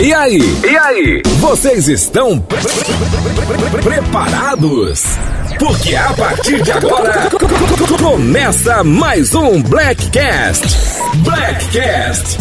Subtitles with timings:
[0.00, 0.38] E aí?
[0.64, 1.22] E aí?
[1.38, 5.02] Vocês estão pre- pre- pre- preparados?
[5.58, 7.28] Porque a partir de agora
[8.00, 10.66] começa mais um Blackcast.
[11.18, 12.38] Blackcast.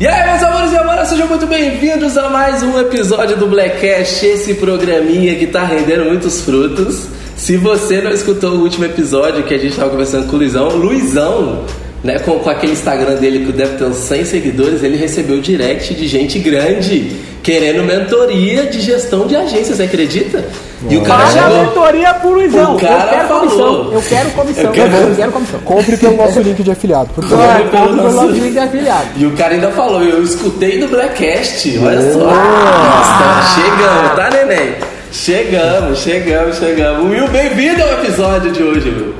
[0.00, 4.26] E aí, meus amores e amoras, sejam muito bem-vindos a mais um episódio do Blackcast,
[4.26, 7.06] esse programinha que tá rendendo muitos frutos.
[7.36, 10.68] Se você não escutou o último episódio que a gente tava conversando com o Luizão,
[10.68, 11.64] Luizão,
[12.04, 15.94] né, com, com aquele Instagram dele que deve ter uns 100 seguidores, ele recebeu direct
[15.94, 20.44] de gente grande querendo mentoria de gestão de agência, você acredita?
[20.88, 21.64] E o cara Paga a chegou...
[21.64, 22.74] mentoria pro Luizão.
[22.76, 23.40] O cara eu quero falou.
[23.48, 23.92] comissão.
[23.94, 24.64] Eu quero comissão.
[24.64, 25.60] Eu quero- eu quero comissão.
[25.60, 27.46] Compre pelo nosso link de afiliado, por favor.
[27.46, 29.06] Compre pelo nosso- nosso link de afiliado.
[29.16, 32.18] E o cara ainda falou, eu escutei no Blackcast, olha só.
[32.18, 34.74] Nossa, chegamos, tá, neném?
[35.10, 37.10] Chegamos, chegamos, chegamos.
[37.10, 39.14] Will, bem-vindo ao episódio de hoje, Will.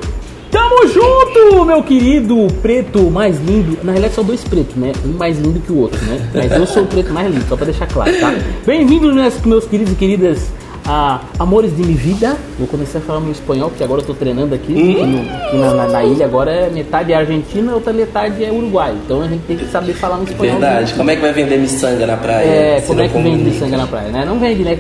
[0.55, 3.77] Tamo junto, meu querido preto mais lindo.
[3.83, 4.93] Na realidade, são dois pretos, né?
[5.05, 6.31] Um mais lindo que o outro, né?
[6.33, 8.33] Mas eu sou o preto mais lindo, só pra deixar claro, tá?
[8.65, 9.13] Bem-vindos,
[9.45, 10.53] meus, queridos e queridas
[10.87, 12.37] a amores de minha vida.
[12.57, 14.73] Vou começar a falar meu espanhol, porque agora eu tô treinando aqui.
[14.73, 18.95] No- aqui na, na- na ilha agora é metade é Argentina, outra metade é Uruguai.
[19.05, 20.61] Então a gente tem que saber falar no espanhol.
[20.61, 22.45] Verdade, como é que vai vender miçanga na praia?
[22.47, 24.25] É, como é que vende miçanga na praia, né?
[24.25, 24.79] Não vende, né?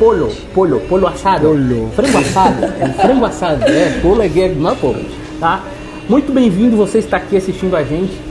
[0.00, 1.48] Polo, polo, polo assado.
[1.48, 1.90] Polo.
[1.94, 2.64] Frango assado.
[2.64, 3.64] É frango assado.
[3.64, 5.04] É, polo é gay, não polo.
[5.38, 5.62] Tá?
[6.08, 8.29] Muito bem-vindo, você está aqui assistindo a gente.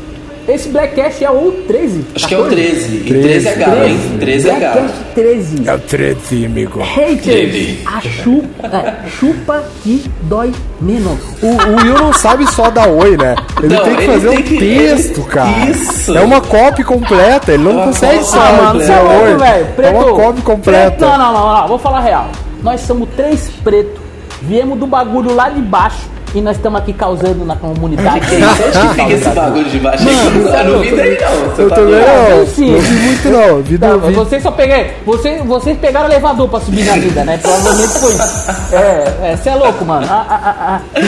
[0.50, 2.06] Esse Blackcast é o 13.
[2.16, 2.66] Acho que é o 14?
[2.66, 2.96] 13.
[2.96, 4.00] E 13 é galo, hein?
[4.20, 4.74] 13 é galo.
[4.74, 5.70] Blackcast 13.
[5.70, 6.80] É o 13, amigo.
[6.82, 11.20] Haters, a chupa, é, chupa que dói menos.
[11.42, 13.36] O, o Will não sabe só dar oi, né?
[13.62, 15.70] Ele Não, tem que ele fazer tem um que- texto, ele- cara.
[15.70, 16.18] Isso.
[16.18, 18.78] É uma copy completa, ele não Uma consegue só completa.
[18.80, 19.36] dizer é oi.
[19.38, 19.44] velho.
[19.44, 19.94] É Preto.
[19.96, 21.08] uma copy Preto, completa.
[21.08, 22.30] não, não, não, não, vou falar real.
[22.64, 24.00] Nós somos três pretos,
[24.42, 28.20] viemos do bagulho lá de baixo e nós estamos aqui causando na comunidade.
[28.26, 28.64] Isso?
[28.66, 30.04] Onde que fica esse bagulho de baixo?
[30.04, 31.50] Mano, eu não vi daí, não.
[31.56, 32.30] Você Eu tá também não.
[32.38, 32.72] eu sim.
[32.72, 33.62] Não vi muito não.
[33.64, 34.14] Vi Tá, do vi.
[34.14, 34.88] vocês só peguei.
[35.06, 37.38] Você, vocês pegaram o elevador pra subir na vida, né?
[37.42, 38.76] Provavelmente foi isso.
[38.76, 40.06] É, você é, louco, mano.
[40.10, 41.00] Ah, ah, ah, ah.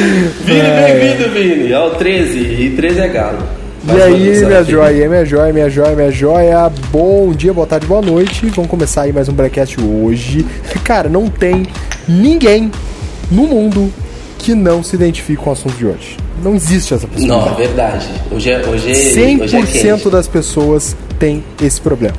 [0.43, 1.71] Vini, bem-vindo, Vini.
[1.71, 2.37] É o 13.
[2.39, 3.37] E 13 é galo.
[3.83, 6.71] E Mas aí, minha joia, minha joia, minha joia, minha joia.
[6.91, 8.45] Bom dia, boa tarde, boa noite.
[8.47, 10.45] Vamos começar aí mais um Blackcast hoje.
[10.83, 11.65] Cara, não tem
[12.07, 12.71] ninguém
[13.31, 13.91] no mundo
[14.41, 16.17] que não se identifique com o assunto de hoje.
[16.43, 18.07] Não existe essa Não, é possibilidade.
[18.07, 18.07] verdade.
[18.31, 20.09] Hoje é, hoje é, hoje é 100% quente.
[20.09, 22.15] das pessoas tem esse problema.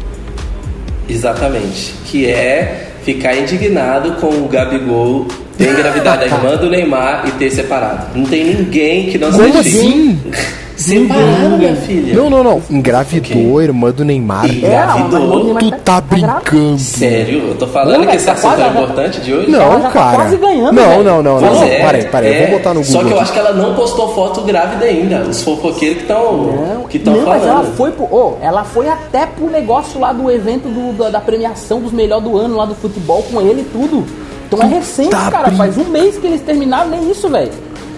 [1.09, 1.95] Exatamente.
[2.07, 5.27] Que é ficar indignado com o Gabigol
[5.59, 8.17] ter engravidado a irmã do Neymar e ter separado.
[8.17, 9.79] Não tem ninguém que não se Como identifique.
[9.79, 10.21] assim?
[10.83, 12.15] Separado, minha filha.
[12.15, 12.63] Não, não, não.
[12.71, 14.45] Engravidou, a irmã do Neymar.
[14.47, 15.55] É, Engravidou?
[15.57, 16.79] Tu tá brincando.
[16.79, 17.49] Sério?
[17.49, 19.51] Eu tô falando Não, que esse tá assunto é importante de hoje?
[19.51, 20.17] Não, Ela já tá cara.
[20.17, 22.33] quase ganhando, não, não, não, não, é, Parei, parei.
[22.33, 22.43] é.
[22.45, 22.93] Eu vou botar no Google.
[23.01, 25.21] Só que eu acho que ela não postou foto grávida ainda.
[25.23, 27.77] Os fofoqueiros que estão que estão não, mas ela falando.
[27.77, 31.81] foi pro, ô, ela foi até pro negócio lá do evento do- da, da premiação
[31.81, 34.05] dos melhores do ano lá do futebol com ele e tudo.
[34.47, 35.51] Então é recente, tá cara.
[35.53, 37.51] Faz um mês que eles terminaram, nem isso, velho.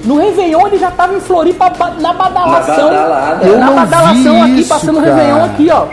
[0.05, 2.91] No Réveillon ele já tava em Floripa na badalação.
[2.93, 5.15] Na na não badalação vi aqui, isso, passando o cara.
[5.15, 5.87] Réveillon aqui, ó.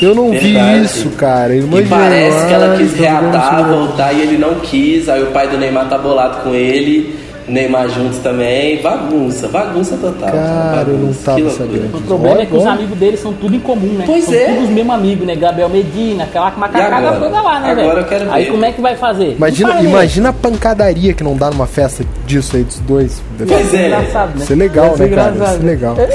[0.00, 0.84] Eu não vi Verdade.
[0.84, 1.54] isso, cara.
[1.54, 5.08] Irmã E parece que ela quis reatar, voltar e ele não quis.
[5.08, 7.16] Aí o pai do Neymar tá bolado com ele.
[7.48, 8.80] Neymar juntos também.
[8.82, 10.30] Bagunça, bagunça total.
[10.30, 11.24] Cara, eu não bagunça.
[11.24, 11.96] tava Que sabendo.
[11.96, 14.04] O problema é que os amigos dele são tudo em comum, né?
[14.06, 14.46] Pois são é.
[14.46, 15.36] todos os mesmos amigos, né?
[15.36, 17.20] Gabriel Medina, aquela macacada agora?
[17.20, 17.98] toda lá, né, Agora velho?
[18.00, 18.50] eu quero Aí ver.
[18.50, 19.34] como é que vai fazer?
[19.36, 19.84] Imagina, né?
[19.84, 23.22] imagina a pancadaria que não dá numa festa disso aí dos dois.
[23.38, 23.86] Pois é.
[23.86, 24.42] Engraçado, né?
[24.44, 25.32] Isso é legal, né, cara?
[25.32, 25.96] Isso é legal.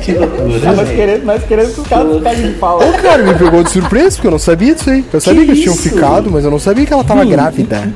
[0.00, 0.72] Que loucura.
[0.72, 2.78] Nós nós querendo que os caras fiquem de pau.
[2.78, 5.04] Ô, cara, me pegou de surpresa, porque eu não sabia disso aí.
[5.12, 7.30] Eu sabia que, eles tinham ficado, mas eu não sabia que ela tava Sim.
[7.30, 7.92] grávida.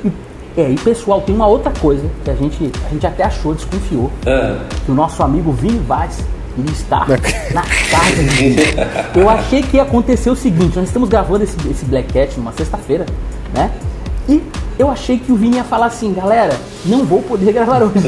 [0.57, 4.11] É, e pessoal, tem uma outra coisa que a gente, a gente até achou, desconfiou,
[4.27, 6.19] Ah, que o nosso amigo Vini Vaz
[6.57, 7.05] ele está
[7.53, 8.63] Na- casa dele.
[9.17, 12.53] Eu achei que ia acontecer o seguinte, nós estamos gravando esse, esse Black Cat numa
[12.53, 13.05] sexta-feira,
[13.53, 13.71] né?
[14.29, 14.41] E
[14.79, 17.99] eu achei que o Vini ia falar assim, galera, não vou poder gravar hoje.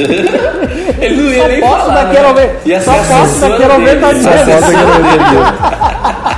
[1.00, 2.04] Ele não ia Só nem posso falar.
[2.04, 2.32] daqui a né?
[2.32, 2.60] ver.
[2.64, 4.22] Ia Só ser a posso daqui a ver, dele.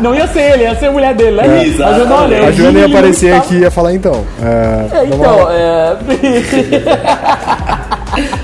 [0.00, 1.64] Não ia ser ele, ia ser a mulher dele, né?
[1.66, 1.78] Exatamente.
[1.78, 2.44] Mas eu não olhei.
[2.46, 4.24] A Joana ia aparecer estava- aqui e ia falar então.
[4.42, 5.96] É, É, então, é...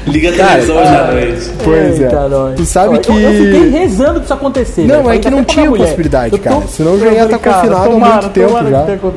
[0.07, 1.51] Liga a televisão hoje à noite.
[1.65, 2.09] Pois é.
[2.57, 3.11] Tu sabe Eu- que.
[3.23, 4.87] Eu, fiquei rezando pra isso acontecer.
[4.87, 6.61] Não, é que não tinha possibilidade, Eu cara.
[6.69, 8.63] Senão já eu ia estar cara, confinado há muito tempo já.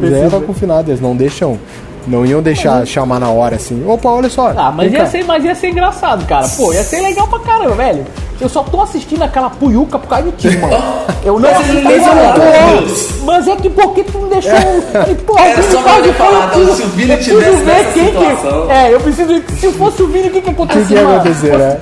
[0.10, 1.60] Já ia estar confinado, eles não deixam.
[2.07, 3.83] Não iam deixar chamar na hora assim.
[3.86, 4.54] Opa, olha só.
[4.56, 5.06] Ah, mas ia, cá.
[5.07, 6.48] ser, mas ia ser engraçado, cara.
[6.48, 8.06] Pô, ia ser legal pra caramba, velho.
[8.39, 10.77] Eu só tô assistindo aquela puiuca por causa de ti, mano.
[11.25, 13.09] Eu não Mas meu Deus.
[13.24, 14.54] Mas é que por que tu não deixou.
[15.09, 17.57] E, porra, Era o Vini só que foi falar, então, se o Vini Eu tivesse
[17.57, 18.68] ver nessa quem situação.
[18.68, 18.71] Que...
[18.71, 21.04] É, eu preciso se fosse o Vini, o que que O que, aconteceu, que ia
[21.04, 21.15] mano?
[21.15, 21.80] acontecer, né?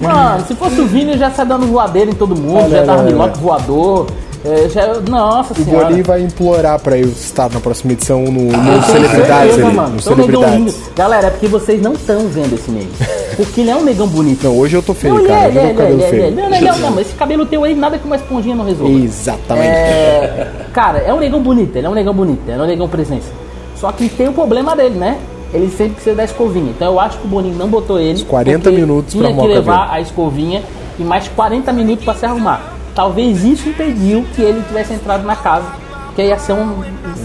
[0.00, 2.84] Mano, se fosse o Vini, eu já saia dando voadeira em todo mundo, Olha, já
[2.84, 3.32] dava olha.
[3.34, 4.06] voador,
[4.44, 5.86] É, já, nossa O senhora.
[5.86, 9.76] Boninho vai implorar pra eu estar na próxima edição no, no tenho Celebridades certeza, ali.
[9.76, 9.88] mano.
[9.94, 10.90] No Então, negão Celebridades.
[10.94, 12.88] Galera, é porque vocês não estão vendo esse meme.
[13.36, 14.44] Porque ele é um negão bonito.
[14.44, 15.52] Não, hoje eu tô feio, Não, cara.
[15.52, 16.08] é, eu é, cabelo é, é.
[16.08, 16.30] feio.
[16.36, 18.92] Não, não, não, não, mas esse cabelo teu aí, nada que uma esponjinha não resolva.
[18.98, 19.66] Exatamente.
[19.68, 22.88] É, cara, é um negão bonito, ele é um negão bonito, ele é um negão
[22.88, 23.28] presença.
[23.76, 25.18] Só que tem o problema dele, né?
[25.52, 26.70] Ele sempre precisa da escovinha.
[26.76, 28.22] Então eu acho que o Boninho não botou ele.
[28.24, 29.92] 40 porque minutos pra tinha que o levar cabelo.
[29.94, 30.62] a escovinha
[30.98, 32.74] e mais 40 minutos pra se arrumar.
[32.98, 35.66] Talvez isso impediu que ele tivesse entrado na casa.
[36.06, 36.82] Porque ia ser um-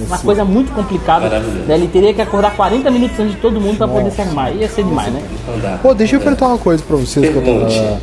[0.07, 1.27] uma coisa muito complicada.
[1.39, 1.73] Né?
[1.73, 4.51] Ele teria que acordar 40 minutos antes de todo mundo pra poder se arrumar.
[4.51, 5.23] Ia ser demais, né?
[5.63, 5.79] Dá.
[5.81, 7.27] Pô, deixa eu perguntar uma coisa pra vocês.
[7.27, 7.97] que eu tô-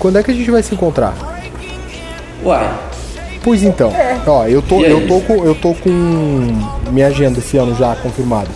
[0.00, 1.14] Quando é que a gente vai se encontrar?
[2.44, 2.68] Uai,
[3.44, 3.92] Pois então,
[4.26, 5.90] ó, eu tô, eu tô com, eu tô com
[6.90, 8.48] minha agenda esse ano já confirmada.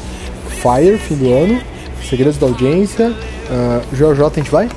[0.48, 1.60] Fire, fim do ano,
[2.08, 3.12] Segredos da Audiência,
[3.50, 4.68] uh, JJ a gente vai?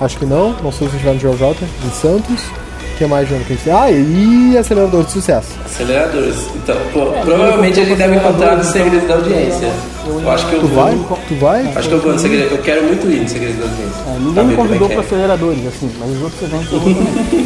[0.00, 2.42] Acho que não, não sei se a gente vai no JJ, em Santos.
[2.44, 5.48] O que mais de ano que a gente Ah, e Acelerador de Sucesso.
[5.64, 6.48] aceleradores.
[6.56, 9.70] Então, pô, provavelmente a gente deve encontrar no Segredo da Audiência.
[10.08, 10.84] Eu acho que eu Tu vou.
[10.84, 10.98] vai?
[11.28, 11.72] Tu vai?
[11.76, 12.54] Acho que eu vou no Segredo.
[12.54, 14.02] Eu quero muito ir no Segredo da Audiência.
[14.06, 15.00] É, ninguém me ver como é convidou para é.
[15.00, 16.94] aceleradores, assim, mas os outros eventos eu vou.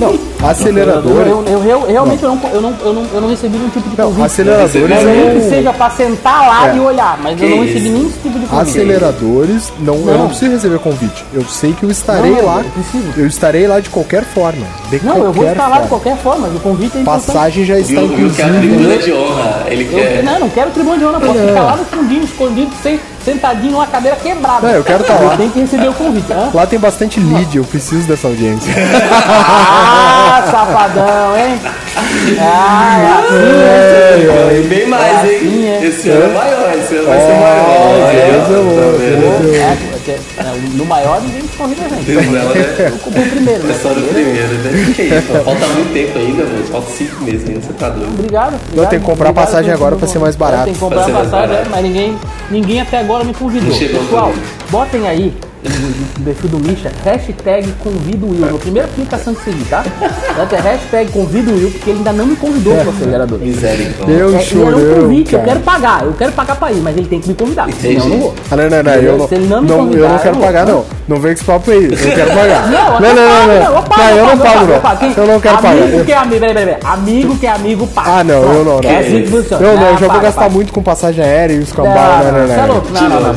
[0.43, 1.27] Não, Acelerador.
[1.27, 3.89] Eu, eu, eu- realmente eu não, eu, não, eu, não, eu não recebi nenhum tipo
[3.89, 4.25] de Não, convite.
[4.27, 6.77] aceleradores Não, Não, nem que seja pra sentar lá É.
[6.77, 7.89] e olhar, mas eu não recebi isso?
[7.93, 8.71] nenhum tipo de convite.
[8.71, 10.29] Aceleradores, não, eu Não.
[10.29, 11.25] preciso receber convite.
[11.33, 12.59] Eu sei que eu estarei Não, lá.
[12.65, 13.05] eu preciso.
[13.17, 14.67] Eu estarei lá de qualquer forma.
[14.91, 17.27] De Não, qualquer eu vou estar lá de qualquer forma, mas o convite é importante.
[17.27, 18.75] Passagem já está Viu, viu que é a inclusive.
[18.77, 19.65] tribuna de honra.
[19.69, 20.23] Ele Eu, quer.
[20.25, 23.87] não, não quero tribuna de honra, posso ficar lá no fundinho, escondido, sem, sentadinho numa
[23.87, 24.67] cadeira quebrada.
[24.69, 25.37] Não, eu quero tá lá.
[25.37, 26.33] Tenho que receber o convite.
[26.33, 26.51] Hã?
[26.53, 28.73] Lá tem bastante lead, eu preciso dessa audiência.
[29.25, 31.61] Ah, safadão, hein?
[32.41, 35.37] Ah, é assim, É, e bem mais, hein?
[35.37, 35.85] assim, é.
[35.85, 38.11] Esse ano é maior, esse ano vai ser maior.
[38.13, 39.55] é Tá esse vendo?
[39.55, 42.05] é, porque, é, no maior ninguém convida a gente.
[42.05, 42.91] Deus, ela, né?
[42.93, 43.79] Eu compro o primeiro, É né?
[43.81, 44.93] só no primeiro, né?
[44.95, 46.73] Que isso, falta muito tempo ainda, moço.
[46.73, 48.13] Falta cinco meses ainda, você tá doido.
[48.19, 48.55] Obrigado.
[48.75, 50.65] Não, tem que comprar obrigado passagem agora pra ser mais barato.
[50.65, 51.53] Tem que comprar passagem, barato.
[51.55, 52.17] é, mas ninguém,
[52.51, 53.77] ninguém até agora me convidou.
[53.79, 54.33] Pessoal,
[54.71, 55.33] botem aí
[56.19, 58.41] no perfil do Misha, hashtag convido Will.
[58.51, 59.85] No primeira aplicação que seguir, tá?
[60.37, 63.39] Bota hashtag convido Will, porque ele ainda não me convidou pro acelerador.
[63.39, 64.13] Misericórdia.
[64.13, 65.53] Eu É, e era um convite, eu cara.
[65.53, 68.09] quero pagar, eu quero pagar pra ir, mas ele tem que me convidar, senão eu
[68.09, 68.35] não vou.
[68.51, 70.37] Ah, não, não, não, eu não, Se ele não me não, eu convidar, não quero
[70.37, 70.85] eu pagar, não.
[71.09, 72.69] Não vem com esse papo aí, eu quero pagar.
[72.73, 73.83] Não, eu não, não, não, eu não.
[73.83, 75.15] pago, Não, eu não pago, eu não.
[75.17, 75.83] Eu não quero pagar.
[75.83, 76.93] Amigo Eu- que é amigo, peraí, peraí, peraí.
[76.95, 78.11] Amigo que é amigo, paga.
[78.11, 78.91] Ah, não, eu não, não.
[78.91, 79.67] É assim que funciona.
[79.67, 82.19] Eu não, eu já vou gastar muito com passagem aérea e os Não, cambal.
[82.25, 82.67] Não, não, você é não.
[82.69, 82.89] louco?
[82.93, 83.31] Não, não, não.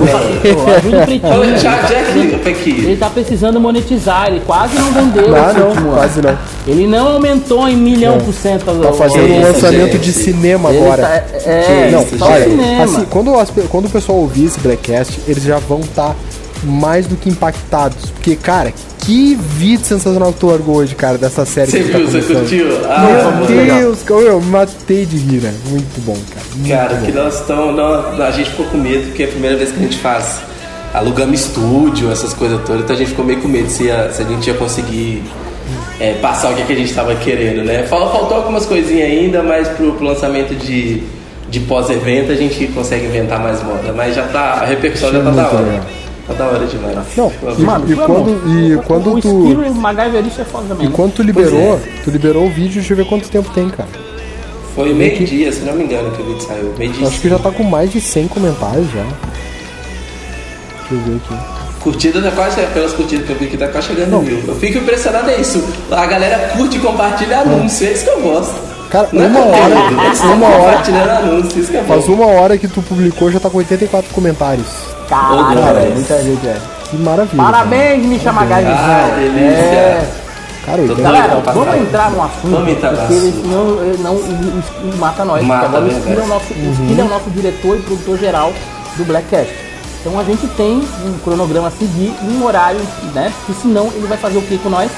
[0.75, 2.77] Ajuda o Pretinho.
[2.83, 5.93] Ele tá precisando monetizar, ele quase não vendeu Ah, não, ano.
[5.95, 6.37] quase não.
[6.67, 8.65] Ele não aumentou em milhão por cento.
[8.65, 11.03] Tá fazendo um lançamento de cinema agora.
[11.03, 12.83] tá- é, Não, isso, só olha, cinema.
[12.83, 16.15] assim, quando, as pe- quando o pessoal ouvir esse Blackcast, eles já vão estar
[16.65, 18.09] mais do que impactados.
[18.11, 21.97] Porque, cara, que vídeo sensacional que tu largou hoje, cara, dessa série Você que tá
[21.99, 22.39] viu, você começando.
[22.39, 22.67] curtiu?
[22.89, 23.79] Ah, Meu legal.
[23.79, 25.53] Deus, cara, eu matei de rir, né?
[25.69, 26.45] Muito bom, cara.
[26.55, 27.05] Muito Cara, bom.
[27.05, 27.79] que nós estamos.
[28.19, 30.39] A gente ficou com medo, porque é a primeira vez que a gente faz.
[30.93, 34.21] Alugamos estúdio, essas coisas todas, então a gente ficou meio com medo se, ia- se
[34.21, 35.23] a gente ia conseguir
[35.99, 37.83] é, passar o que, que a gente estava querendo, né?
[37.83, 41.03] Fal- Faltou algumas coisinhas ainda, mas pro, pro lançamento de,
[41.49, 43.91] de pós-evento a gente consegue inventar mais moda.
[43.93, 44.59] Mas já tá.
[44.61, 45.61] A repercussão já tá da hora.
[45.65, 45.85] legal.
[46.27, 46.95] Tá da hora demais.
[47.15, 50.85] Não, e- Mano, e quando- e O- quando o tu- estilo MacGyverista é foda também.
[50.87, 50.95] E né?
[50.95, 51.79] quando tu liberou, é.
[52.03, 53.89] tu liberou o vídeo, deixa eu ver quanto tempo tem, cara.
[54.75, 56.73] Foi meio-dia, se não me engano, que o vídeo saiu.
[56.77, 57.07] Meio-dia.
[57.07, 59.03] Acho que já tá com mais de 100 comentários já.
[59.03, 61.35] Deixa eu ver aqui.
[61.79, 64.39] Curtida tá quase, pelas curtidas que eu vi que tá quase chegando mil.
[64.47, 65.63] Eu fico impressionado é isso.
[65.91, 68.55] A galera curte e compartilha anúncio, é isso que eu gosto.
[68.89, 69.61] Cara, Não é uma conteúdo,
[69.99, 71.87] hora, uma hora, compartilhando anúncio, isso que é bom.
[71.87, 74.67] faz uma hora que tu publicou, já tá com 84 comentários.
[75.09, 75.93] Caralho, Ô, cara, Deus.
[75.95, 76.57] muita gente é.
[76.89, 77.43] Que maravilha.
[77.43, 79.19] Parabéns, me chama Ah, MacGyverzão.
[79.19, 79.75] delícia.
[79.75, 80.11] É.
[80.65, 81.77] Cara, 80 Galera, vamos passar.
[81.77, 82.49] entrar no assunto.
[82.51, 83.41] Vamos entrar no porque assunto.
[83.41, 85.43] senão ele não, o Esquilo mata nós.
[85.45, 86.09] Mata, porque agora o verdade.
[86.09, 88.53] Esquilo é o nosso, Esquilo é o nosso diretor e produtor geral
[88.97, 89.53] do Blackcast.
[90.01, 92.79] Então a gente tem um cronograma a seguir, um horário,
[93.13, 93.31] né?
[93.45, 94.89] Porque senão ele vai fazer o que com nós?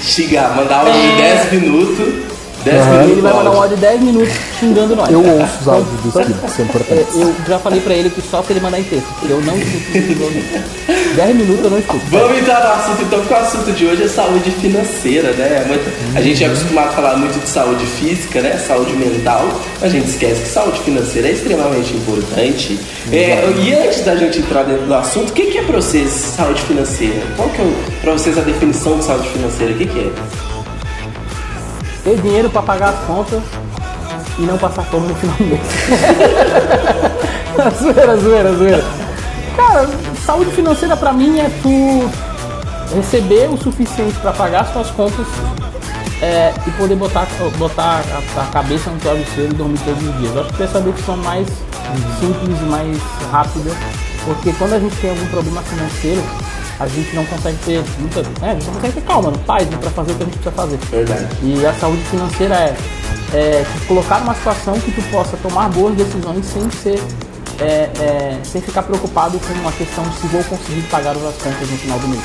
[0.00, 2.33] Xingar, mandar áudio de 10 minutos.
[2.64, 2.90] 10 Aham.
[2.90, 3.10] minutos.
[3.12, 3.76] Ele vai mandar um áudio.
[3.76, 5.10] de 10 minutos xingando nós.
[5.10, 7.06] Eu ouço os áudios do Esquilo, isso é É, importante.
[7.14, 9.56] eu já falei pra ele que só se ele mandar em texto, porque eu não
[9.56, 11.14] escuto.
[11.16, 12.04] 10 minutos eu não escuto.
[12.10, 15.62] Vamos entrar no assunto então, porque o assunto de hoje é saúde financeira, né?
[15.62, 18.58] É muito- a gente é acostumado a falar muito de saúde física, né?
[18.66, 19.46] Saúde mental,
[19.80, 22.78] a gente esquece que saúde financeira é extremamente importante.
[23.12, 26.10] É, e antes da gente entrar dentro do assunto, o que, que é pra vocês
[26.36, 27.22] saúde financeira?
[27.36, 29.72] Qual que é pra vocês a definição de saúde financeira?
[29.72, 30.53] O que, que é?
[32.04, 33.42] Ter dinheiro pra pagar as contas
[34.38, 35.60] e não passar fome no final do mês.
[37.80, 38.84] zoeira, zoeira, zoeira.
[39.56, 39.88] Cara,
[40.24, 42.10] saúde financeira pra mim é tu
[42.94, 45.26] receber o suficiente pra pagar as tuas contas
[46.20, 47.26] é, e poder botar,
[47.58, 48.02] botar
[48.36, 50.34] a, a cabeça no travesseiro e dormir todos os dias.
[50.34, 51.46] Eu acho que essa é decisão mais
[52.18, 52.98] simples e mais
[53.30, 53.70] rápida,
[54.24, 56.22] porque quando a gente tem algum problema financeiro,
[56.78, 58.20] a gente não consegue ter muita.
[58.42, 60.38] É, a gente não consegue ter calma, paz né, para fazer o que a gente
[60.38, 60.76] precisa fazer.
[60.90, 61.28] Verdade.
[61.42, 62.76] E a saúde financeira é,
[63.32, 67.00] é te colocar numa situação que tu possa tomar boas decisões sem ser.
[67.60, 71.70] é, é, sem ficar preocupado com uma questão de se vou conseguir pagar as contas
[71.70, 72.22] no final do mês.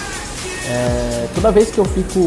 [0.68, 2.20] É, toda vez que eu fico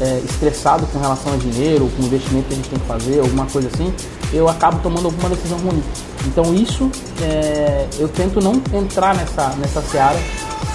[0.00, 3.20] é, estressado com relação a dinheiro, com o investimento que a gente tem que fazer,
[3.20, 3.92] alguma coisa assim,
[4.32, 5.82] eu acabo tomando alguma decisão ruim.
[6.26, 6.90] Então isso
[7.22, 10.18] é, eu tento não entrar nessa, nessa seara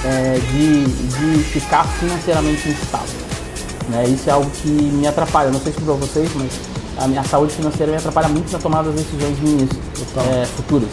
[0.05, 3.19] é, de, de ficar financeiramente instável.
[3.89, 4.05] Né?
[4.07, 5.49] Isso é algo que me atrapalha.
[5.51, 6.51] Não sei se para vocês, mas
[6.97, 9.69] a minha saúde financeira me atrapalha muito na tomada das decisões minhas
[10.17, 10.89] é, futuras.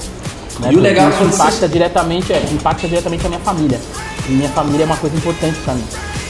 [0.60, 0.72] Né?
[0.72, 3.80] E o legal é isso quando você- impacta diretamente, é, impacta diretamente a minha família.
[4.28, 5.84] E minha família é uma coisa importante para mim.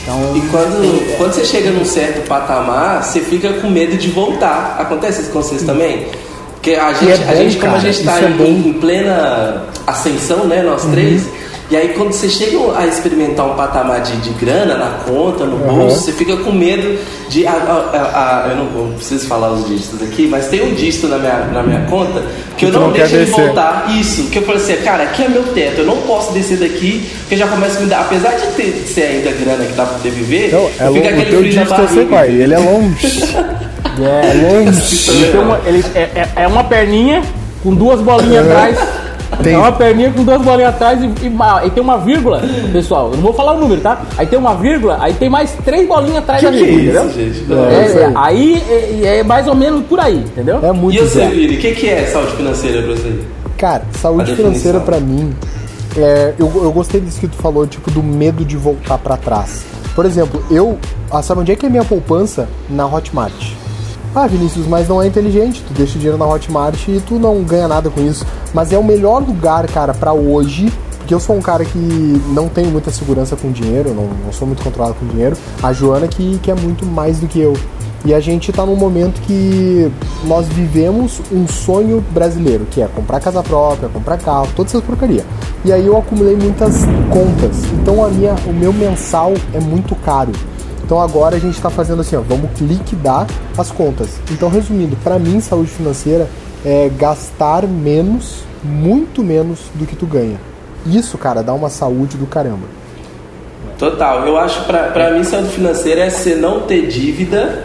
[0.09, 4.79] Então, E quando, quando você chega num certo patamar, você fica com medo de voltar.
[4.81, 6.07] Acontece isso com vocês também?
[6.55, 9.67] Porque a gente, é a bom, gente como a gente está é em, em plena
[9.87, 11.23] ascensão, né, nós três,
[11.71, 15.59] e aí quando você chega a experimentar um patamar de, de grana na conta, no
[15.59, 16.99] bolso, você fica com medo
[17.29, 17.47] de.
[17.47, 21.09] A, a- a- eu não eu preciso falar os dígitos aqui, mas tem um dígito
[21.09, 22.23] na minha, na minha conta
[22.57, 23.45] que eu tu não, não deixo ele descer.
[23.45, 23.87] voltar.
[23.99, 27.09] Isso, que eu falei assim, cara, aqui é meu teto, eu não posso descer daqui,
[27.21, 28.01] porque já começa a me dar.
[28.01, 30.87] Apesar de ter de ser ainda grana que dá pra poder viver, Então, é fica
[30.89, 32.09] longe, o aquele teu frio na dígito eu sei barriga.
[32.09, 33.25] qual é, ele é longe.
[34.01, 35.11] É, longe.
[35.11, 37.21] Ele tem uma, ele é, é- é uma perninha
[37.65, 38.79] com duas bolinhas atrás.
[39.42, 42.40] Tem- É uma perninha com duas bolinhas atrás e, e, e tem uma vírgula,
[42.73, 43.11] pessoal.
[43.11, 44.02] Eu não vou falar o número, tá?
[44.16, 47.32] Aí tem uma vírgula, aí tem mais três bolinhas atrás da Que vírgula, isso, entendeu?
[47.35, 47.52] gente?
[47.52, 47.64] É, Não.
[47.70, 48.04] É, isso aí.
[48.04, 48.62] é, aí
[49.04, 50.58] é, é mais ou menos por aí, entendeu?
[50.64, 51.30] É muito E você, zero.
[51.35, 53.18] Vini, o que, que é saúde financeira pra você?
[53.58, 55.32] Cara, saúde financeira pra mim,
[55.97, 59.62] é, eu, eu gostei disso que tu falou, tipo, do medo de voltar pra trás.
[59.94, 60.78] Por exemplo, eu.
[61.23, 62.49] Sabe onde é que é minha poupança?
[62.70, 63.32] Na Hotmart.
[64.15, 65.62] Ah, Vinícius, mas não é inteligente.
[65.67, 68.27] Tu deixa o dinheiro na Hotmart e tu não ganha nada com isso.
[68.53, 70.73] Mas é o melhor lugar, cara, pra hoje.
[70.99, 71.79] Porque eu sou um cara que
[72.35, 75.37] não tenho muita segurança com dinheiro, não, não sou muito controlado com dinheiro.
[75.62, 77.55] A Joana que, que é muito mais do que eu.
[78.05, 79.91] E a gente tá num momento que
[80.25, 85.25] nós vivemos um sonho brasileiro, que é comprar casa própria, comprar carro, todas essas porcaria.
[85.65, 87.65] E aí eu acumulei muitas contas.
[87.73, 90.33] Então a minha, o meu mensal é muito caro.
[90.88, 93.26] Então agora a gente está fazendo assim, ó, vamos liquidar
[93.59, 94.09] as contas.
[94.30, 96.26] Então resumindo, para mim saúde financeira
[96.64, 100.40] é gastar menos, muito menos do que tu ganha.
[100.87, 102.66] Isso, cara, dá uma saúde do caramba.
[103.78, 107.64] Total, eu acho pra mim saúde financeira é você não ter dívida.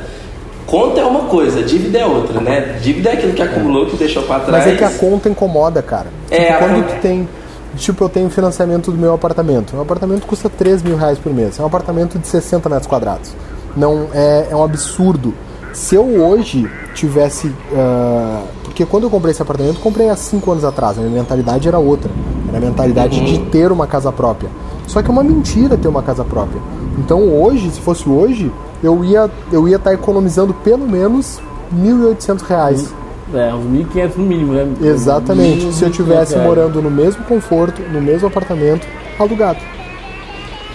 [0.68, 2.77] Conta é uma coisa, dívida é outra, né?
[2.82, 4.65] Dívida é aquilo que acumulou, que deixou pra trás.
[4.65, 6.08] Mas é que a conta incomoda, cara.
[6.30, 7.30] É, Tipo, a quando conta- tu tem.
[7.75, 9.74] Tipo, eu tenho financiamento do meu apartamento.
[9.74, 11.60] Meu apartamento custa 3 mil reais por mês.
[11.60, 13.32] É um apartamento de 60 metros quadrados.
[13.75, 15.34] Não é, é um absurdo.
[15.74, 17.51] Se eu hoje tivesse.
[17.74, 20.98] ah, porque quando eu comprei esse apartamento, eu comprei há 5 anos atrás.
[20.98, 22.10] A minha mentalidade era outra.
[22.50, 24.50] Era a mentalidade de ter uma casa própria.
[24.88, 26.62] Só que é uma mentira ter uma casa própria.
[26.98, 28.51] Então hoje, se fosse hoje,
[28.84, 31.39] eu ia eu ia estar economizando pelo menos
[31.75, 32.94] 1.800 reais.
[33.34, 34.68] É, uns 1.500 no mínimo, né?
[34.82, 35.56] Exatamente.
[35.58, 36.48] Mínimo Se eu 1.500 tivesse reais.
[36.48, 38.88] morando no mesmo conforto, no mesmo apartamento,
[39.20, 39.60] alugado.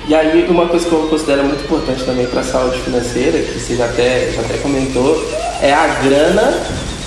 [0.09, 3.59] E aí uma coisa que eu considero muito importante também para a saúde financeira, que
[3.61, 5.23] você já até, já até comentou,
[5.62, 6.55] é a grana.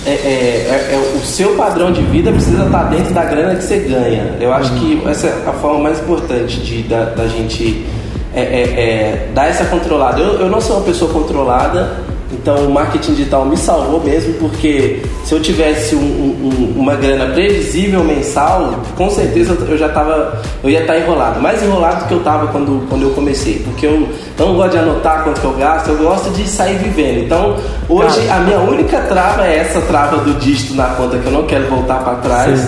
[0.04, 3.64] É, é- é- é o seu padrão de vida precisa estar dentro da grana que
[3.64, 4.36] você ganha.
[4.40, 7.86] Eu acho que essa é a forma mais importante de, da, da gente
[8.34, 10.20] é, é, é, dar essa controlada.
[10.20, 11.98] Eu, eu não sou uma pessoa controlada,
[12.34, 16.96] então o marketing digital me salvou mesmo, porque se eu tivesse um- um- um- uma
[16.96, 22.08] grana previsível mensal, com certeza eu já tava, eu ia estar enrolado, mais enrolado do
[22.08, 24.08] que eu estava quando, quando eu comecei, porque eu
[24.38, 27.26] não gosto de anotar quanto que eu gasto, eu gosto de sair vivendo.
[27.26, 27.56] Então
[27.90, 31.44] hoje a minha única trava é essa trava do dígito na conta que eu não
[31.44, 32.60] quero voltar para trás.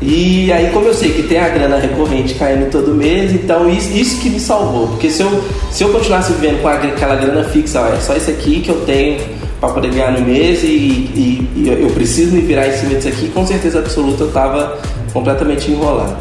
[0.00, 3.90] E aí, como eu sei que tem a grana recorrente caindo todo mês, então isso,
[3.96, 4.88] isso que me salvou.
[4.88, 8.30] Porque se eu, se eu continuasse vivendo com aquela grana fixa, ó, é só isso
[8.30, 9.18] aqui que eu tenho
[9.58, 13.08] para poder ganhar no mês e, e- e eu- preciso me virar em cima disso
[13.08, 14.76] aqui, com certeza absoluta eu tava
[15.14, 16.14] completamente enrolado.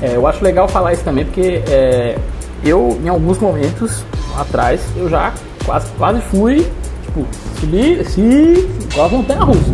[0.00, 2.16] É, eu acho legal falar isso também, porque é,
[2.64, 4.04] eu, em alguns momentos
[4.38, 5.32] atrás, eu já
[5.64, 6.64] quase, quase fui,
[7.04, 7.26] tipo,
[7.58, 8.20] subir, se
[8.92, 9.70] igual a montanha russa.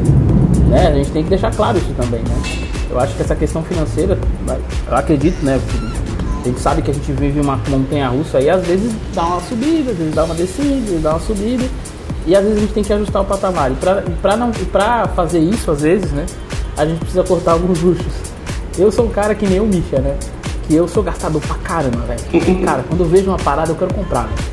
[0.68, 0.86] Né?
[0.88, 2.61] A gente tem que deixar claro isso também, né?
[2.92, 4.18] Eu acho que essa questão financeira,
[4.86, 5.58] eu acredito, né?
[6.42, 9.40] A gente sabe que a gente vive uma montanha russa e às vezes dá uma
[9.40, 11.64] subida, às vezes dá uma descida, às vezes dá uma subida.
[12.26, 13.72] E às vezes a gente tem que ajustar o patamar.
[13.72, 16.26] E pra, pra, não, pra fazer isso, às vezes, né?
[16.76, 18.12] A gente precisa cortar alguns luxos.
[18.78, 20.16] Eu sou um cara que nem o Misha, né?
[20.68, 22.64] Que eu sou gastador pra caramba, velho.
[22.64, 24.52] Cara, quando eu vejo uma parada, eu quero comprar, velho.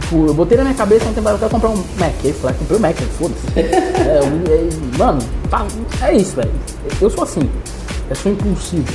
[0.00, 2.14] Tipo, eu botei na minha cabeça tempo eu quero comprar um Mac.
[2.24, 3.46] Aí falei, comprei um Mac, foda-se.
[3.58, 5.66] é, é, mano, tá,
[6.02, 6.50] é isso, velho.
[7.00, 7.50] Eu sou assim.
[8.08, 8.92] Eu sou impulsivo,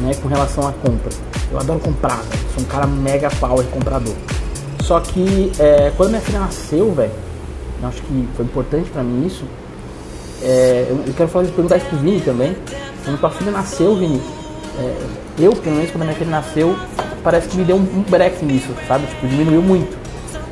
[0.00, 1.10] né, com relação à compra.
[1.50, 2.44] Eu adoro comprar, velho.
[2.54, 4.14] Sou um cara mega power comprador.
[4.82, 7.12] Só que é, quando minha filha nasceu, velho,
[7.82, 9.44] acho que foi importante pra mim isso.
[10.42, 12.56] É, eu, eu quero falar, perguntar isso pro Vini também.
[13.04, 14.20] Quando tua filha nasceu, Vini,
[14.78, 14.96] é,
[15.38, 16.76] eu, pelo menos, quando minha filha nasceu,
[17.22, 19.06] parece que me deu um, um break nisso, sabe?
[19.06, 19.96] Tipo, diminuiu muito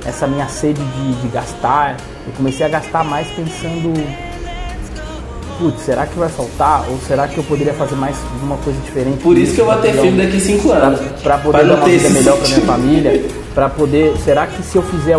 [0.05, 1.97] essa minha sede de, de gastar.
[2.27, 3.93] Eu comecei a gastar mais pensando,
[5.59, 6.85] putz, será que vai faltar?
[6.89, 9.19] Ou será que eu poderia fazer mais alguma coisa diferente?
[9.23, 11.01] Por isso que eu vou ter Pra- filho daqui 5 anos.
[11.23, 14.15] Pra poder não dar uma vida melhor pra minha família, pra poder.
[14.25, 15.17] Será que se eu fizer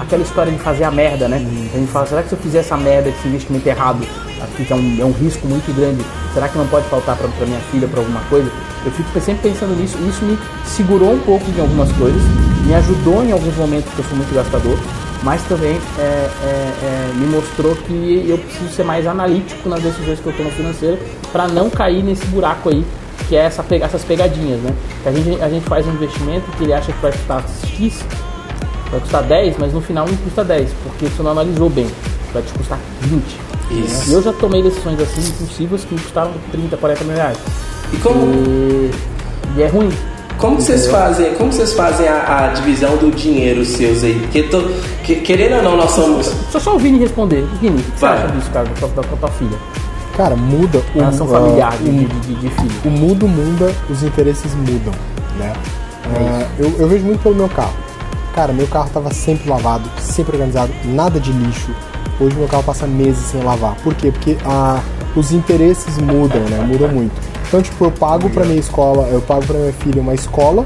[0.00, 1.36] aquela história de fazer a merda, né?
[1.74, 4.04] A gente fala, será que se eu fizer essa merda, esse investimento errado,
[4.42, 6.02] aqui que é um, é um risco muito grande,
[6.34, 8.50] será que não pode faltar pra, pra minha filha, pra alguma coisa?
[8.84, 12.22] Eu fico sempre pensando nisso, isso me segurou um pouco em algumas coisas,
[12.66, 14.78] me ajudou em alguns momentos que eu sou muito gastador,
[15.22, 20.18] mas também é, é, é, me mostrou que eu preciso ser mais analítico nas decisões
[20.20, 20.98] que eu tomo financeiro
[21.30, 22.84] para não cair nesse buraco aí
[23.28, 24.74] que é essa, essas pegadinhas, né?
[25.02, 28.04] Que a gente, a gente faz um investimento que ele acha que vai custar X,
[28.90, 31.88] vai custar 10, mas no final não custa 10, porque você não analisou bem,
[32.32, 33.22] vai te custar 20.
[33.70, 34.10] Isso.
[34.10, 37.38] E eu já tomei decisões assim impulsivas que me custaram 30, 40 mil reais.
[37.92, 38.90] E como, E,
[39.56, 39.92] e é ruim.
[40.40, 44.14] Como que vocês fazem, como vocês fazem a, a divisão do dinheiro seus aí?
[44.20, 44.62] Porque tô,
[45.04, 46.32] que- querendo ou não, nós somos.
[46.50, 47.44] Só só o Vini responder.
[47.60, 48.18] Vini, o que você Vai.
[48.18, 49.58] acha disso, cara, da tua, da tua filha?
[50.16, 52.70] Cara, muda o, Relação ah, familiar de, o- de, de, de filho.
[52.84, 54.92] o mundo muda, os interesses mudam,
[55.38, 55.52] né?
[56.06, 57.74] Ah, eu, eu vejo muito pelo meu carro.
[58.34, 61.70] Cara, meu carro tava sempre lavado, sempre organizado, nada de lixo.
[62.20, 63.74] Hoje meu carro passa meses sem lavar.
[63.82, 64.10] Por quê?
[64.10, 64.80] Porque ah,
[65.16, 66.64] os interesses mudam, né?
[66.66, 67.12] Mudam muito.
[67.50, 70.64] Então, tipo, eu pago pra minha escola, eu pago pra minha filha uma escola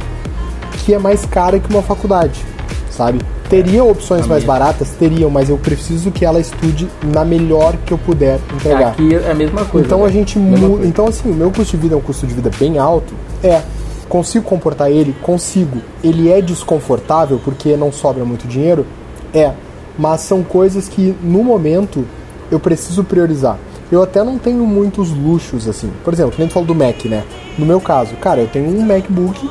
[0.84, 2.44] que é mais cara que uma faculdade,
[2.90, 3.20] sabe?
[3.48, 4.90] Teria opções mais baratas?
[4.90, 8.88] Teriam, mas eu preciso que ela estude na melhor que eu puder entregar.
[8.88, 9.86] Aqui é a mesma coisa.
[9.86, 10.12] Então a né?
[10.12, 10.86] gente Mesma muda.
[10.86, 13.14] Então, assim, o meu custo de vida é um custo de vida bem alto.
[13.42, 13.62] É.
[14.06, 15.16] Consigo comportar ele?
[15.22, 15.78] Consigo.
[16.02, 18.84] Ele é desconfortável porque não sobra muito dinheiro?
[19.32, 19.52] É.
[19.98, 22.04] Mas são coisas que, no momento,
[22.50, 23.56] eu preciso priorizar.
[23.94, 25.88] Eu até não tenho muitos luxos, assim.
[26.02, 27.22] Por exemplo, que nem tu falou do Mac, né?
[27.56, 29.48] No meu caso, cara, eu tenho um MacBook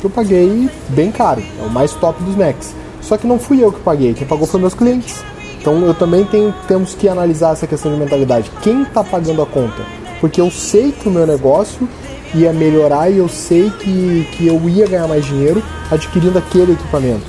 [0.00, 1.42] que eu paguei bem caro.
[1.60, 2.74] É o mais top dos Macs.
[3.02, 5.22] Só que não fui eu que paguei, quem pagou foi meus clientes.
[5.60, 8.50] Então eu também tenho, temos que analisar essa questão de mentalidade.
[8.62, 9.82] Quem está pagando a conta?
[10.22, 11.86] Porque eu sei que o meu negócio
[12.34, 17.26] ia melhorar e eu sei que, que eu ia ganhar mais dinheiro adquirindo aquele equipamento.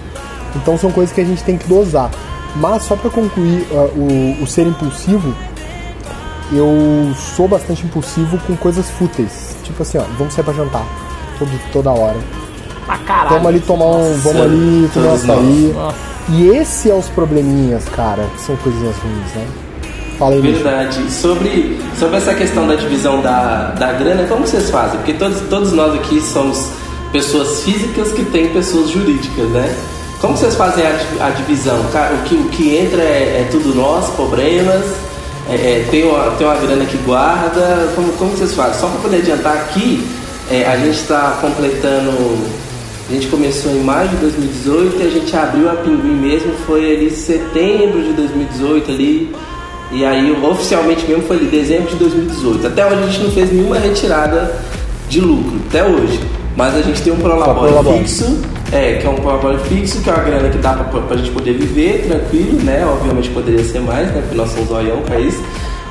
[0.56, 2.10] Então são coisas que a gente tem que dosar.
[2.56, 5.36] Mas só para concluir ah, o, o ser impulsivo,
[6.52, 9.56] eu sou bastante impulsivo com coisas fúteis.
[9.64, 10.86] Tipo assim, ó, vamos sair pra jantar.
[11.40, 12.18] Todo, toda hora.
[12.86, 13.30] Pra caralho.
[13.30, 14.14] Vamos ali tomar um.
[14.18, 15.76] Vamos ali comer um todos açaí.
[16.30, 19.48] E esse é os probleminhas, cara, que são coisinhas ruins, né?
[20.18, 20.64] Fala aí, bicho.
[20.64, 21.12] Verdade.
[21.12, 24.98] Sobre, sobre essa questão da divisão da, da grana, como vocês fazem?
[24.98, 26.70] Porque todos, todos nós aqui somos
[27.12, 29.76] pessoas físicas que têm pessoas jurídicas, né?
[30.22, 31.78] Como vocês fazem a, a divisão?
[31.78, 34.86] O que, o que entra é, é tudo nosso, problemas,
[35.50, 38.80] é, é, tem, uma, tem uma grana que guarda, como, como vocês fazem?
[38.80, 40.06] Só para poder adiantar aqui,
[40.50, 42.12] é, a gente está completando
[43.10, 46.96] a gente começou em maio de 2018 e a gente abriu a Pinguim mesmo, foi
[46.96, 49.36] ali setembro de 2018 ali.
[49.92, 52.68] E aí oficialmente mesmo foi ali dezembro de 2018.
[52.68, 54.56] Até hoje a gente não fez nenhuma retirada
[55.10, 56.20] de lucro, até hoje.
[56.56, 58.00] Mas a gente tem um prolabore prolabore.
[58.00, 58.40] fixo,
[58.74, 61.32] é, que é um prolabore fixo, que é uma grana que dá pra, pra gente
[61.32, 62.86] poder viver tranquilo, né?
[62.86, 64.22] Obviamente poderia ser mais, né?
[64.22, 65.36] Porque nós somos zoião, país.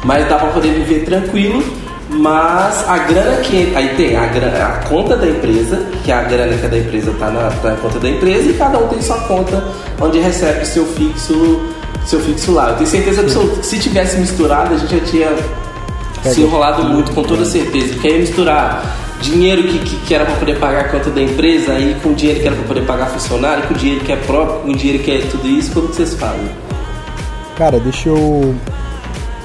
[0.04, 1.62] Mas dá pra poder viver tranquilo.
[2.10, 3.72] Mas a grana que.
[3.74, 6.78] Aí tem a, grana, a conta da empresa, que é a grana que é da
[6.78, 9.64] empresa tá na, tá na conta da empresa, e cada um tem sua conta
[9.98, 11.60] onde recebe seu fixo,
[12.04, 12.70] seu fixo lá.
[12.70, 15.28] Eu tenho certeza absoluta que se tivesse misturado, a gente já tinha
[16.30, 17.94] se enrolado muito, com toda certeza.
[17.94, 21.72] Porque aí misturar dinheiro que, que, que era para poder pagar a conta da empresa,
[21.72, 24.72] aí com dinheiro que era para poder pagar funcionário, com dinheiro que é próprio, com
[24.72, 26.50] dinheiro que é tudo isso, como que vocês fazem?
[27.56, 28.54] Cara, deixa eu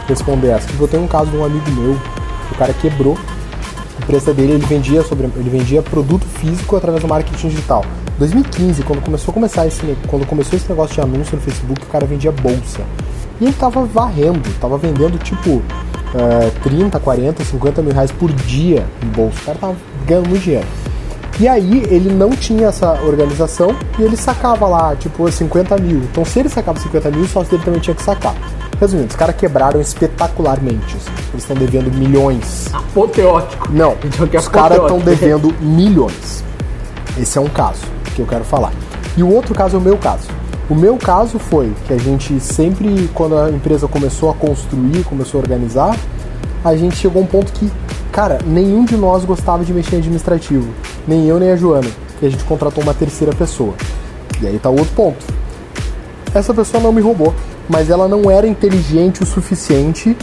[0.07, 0.67] responder essa.
[0.77, 1.97] Eu tenho um caso de um amigo meu,
[2.51, 3.17] o cara quebrou.
[3.99, 7.85] A empresa dele, ele vendia sobre, ele vendia produto físico através do marketing digital.
[8.17, 11.87] 2015, quando começou a começar esse, quando começou esse negócio de anúncio no Facebook, o
[11.87, 12.81] cara vendia bolsa.
[13.39, 15.61] E ele tava varrendo, tava vendendo tipo
[16.15, 19.39] eh, 30, 40, 50 mil reais por dia em bolsa.
[19.41, 20.67] O cara tava ganhando muito dinheiro.
[21.39, 25.97] E aí ele não tinha essa organização e ele sacava lá, tipo, 50 mil.
[25.99, 28.33] Então se ele sacava 50 mil, o sócio dele também tinha que sacar.
[28.79, 30.95] Resumindo, os caras quebraram espetacularmente.
[30.97, 31.11] assim.
[31.31, 32.69] Eles estão devendo milhões.
[32.73, 33.71] Apoteótico.
[33.71, 36.43] Não, Então, é os caras estão devendo milhões.
[37.19, 37.81] Esse é um caso
[38.15, 38.71] que eu quero falar.
[39.15, 40.27] E o outro caso é o meu caso.
[40.69, 45.39] O meu caso foi que a gente sempre, quando a empresa começou a construir, começou
[45.39, 45.97] a organizar,
[46.63, 47.71] a gente chegou a um ponto que,
[48.11, 50.67] cara, nenhum de nós gostava de mexer em administrativo.
[51.07, 51.87] Nem eu, nem a Joana.
[52.21, 53.75] E a gente contratou uma terceira pessoa.
[54.41, 55.25] E aí tá o outro ponto.
[56.33, 57.33] Essa pessoa não me roubou,
[57.69, 60.17] mas ela não era inteligente o suficiente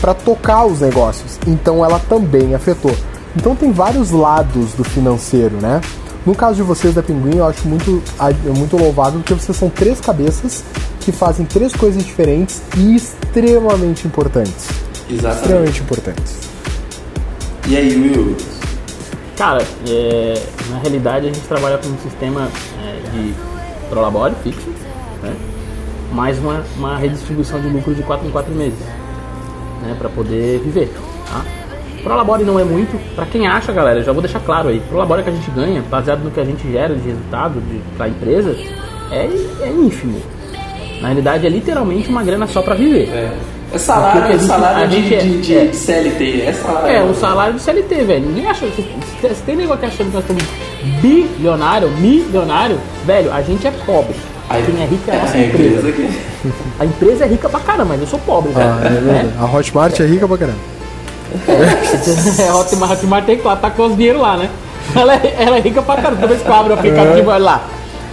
[0.00, 1.38] para tocar os negócios.
[1.46, 2.94] Então ela também afetou.
[3.36, 5.82] Então tem vários lados do financeiro, né?
[6.24, 8.02] No caso de vocês da Pinguim, eu acho muito,
[8.56, 10.64] muito louvável porque vocês são três cabeças
[11.00, 14.68] que fazem três coisas diferentes e extremamente importantes.
[15.10, 15.40] Exatamente.
[15.40, 16.38] Extremamente importantes.
[17.66, 18.36] E aí, Will?
[19.36, 22.48] Cara, é, na realidade a gente trabalha com um sistema
[22.84, 23.34] é, de
[23.88, 24.68] prolabore fixo,
[25.22, 25.34] né?
[26.12, 28.78] mais uma, uma redistribuição de lucro de 4 em 4 meses,
[29.82, 29.96] né?
[29.98, 30.92] para poder viver.
[31.28, 31.61] Tá?
[32.02, 35.30] Prolabore não é muito, para quem acha, galera, já vou deixar claro aí, Prolabore que
[35.30, 37.62] a gente ganha, baseado no que a gente gera de resultado
[37.96, 38.56] para a empresa,
[39.10, 39.28] é,
[39.62, 40.20] é ínfimo.
[41.00, 43.08] Na realidade é literalmente uma grana só para viver.
[43.12, 43.32] É.
[43.74, 45.72] É salário, é gente- salário de, é- de, de é.
[45.72, 46.42] CLT.
[46.42, 46.88] É salário.
[46.96, 48.26] É, um salário de CLT, velho.
[48.26, 48.66] Ninguém acha.
[48.66, 50.42] Se, se, se tem negócio que achando que nós somos
[51.00, 54.14] bilionário, milionário, velho, a gente é pobre.
[54.50, 55.88] Aí- Quem é rico é a nossa a empresa.
[55.88, 56.52] empresa que...
[56.78, 58.68] A empresa é rica pra caramba, mas eu sou pobre, velho.
[58.70, 59.28] Ah, é verdade.
[59.40, 60.58] A Hotmart é rica pra caramba.
[62.38, 64.50] É, Hotmart, Hotmart tem que lá, tá com os dinheiro lá, né?
[64.94, 66.16] Ela é, ela é rica pra caramba.
[66.16, 67.64] Toda vez que eu abro o aplicativo, olha lá.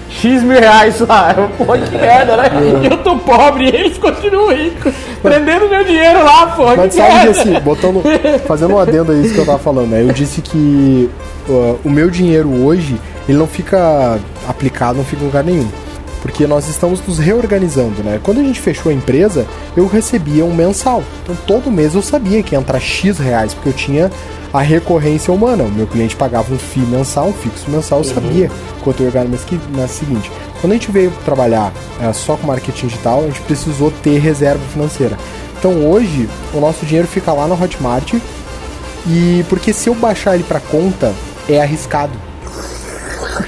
[0.09, 1.33] X mil reais lá.
[1.37, 2.49] Eu, Pô, que merda, né?
[2.89, 4.93] Eu tô pobre e eles continuam ricos.
[5.21, 6.65] Prendendo meu dinheiro lá, pô.
[6.75, 7.41] Mas que sabe que merda.
[7.41, 8.03] assim, botando,
[8.47, 10.01] fazendo um adendo a isso que eu tava falando, né?
[10.01, 11.09] Eu disse que
[11.47, 15.67] uh, o meu dinheiro hoje, ele não fica aplicado, não fica em lugar nenhum.
[16.21, 18.19] Porque nós estamos nos reorganizando, né?
[18.21, 21.01] Quando a gente fechou a empresa, eu recebia um mensal.
[21.23, 24.11] Então todo mês eu sabia que ia entrar X reais, porque eu tinha
[24.51, 25.63] a recorrência humana.
[25.63, 28.51] O meu cliente pagava um FII mensal, um fixo mensal, eu sabia
[28.83, 30.29] quanto eu ia ganhar no mês, que- mês seguinte.
[30.59, 34.61] Quando a gente veio trabalhar eh, só com marketing digital, a gente precisou ter reserva
[34.73, 35.17] financeira.
[35.57, 38.13] Então hoje, o nosso dinheiro fica lá na Hotmart,
[39.07, 41.13] e porque se eu baixar ele pra conta,
[41.47, 42.11] é arriscado.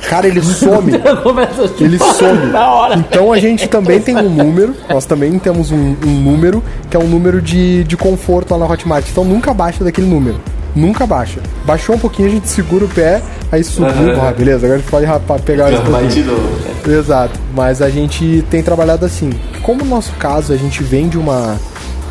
[0.10, 0.91] Cara, ele some.
[1.80, 2.51] Ele some.
[2.51, 2.95] Na hora.
[2.95, 6.99] Então a gente também tem um número, nós também temos um, um número, que é
[6.99, 9.06] um número de, de conforto lá na Hotmart.
[9.10, 10.38] Então nunca baixa daquele número.
[10.75, 11.41] Nunca baixa.
[11.65, 14.12] Baixou um pouquinho, a gente segura o pé, aí subiu.
[14.12, 14.30] Aham.
[14.30, 16.10] Ah, beleza, agora a gente pode rapar, pegar pouquinho.
[16.10, 16.49] de novo.
[16.88, 19.32] Exato, mas a gente tem trabalhado assim.
[19.62, 21.58] Como no nosso caso a gente vem de uma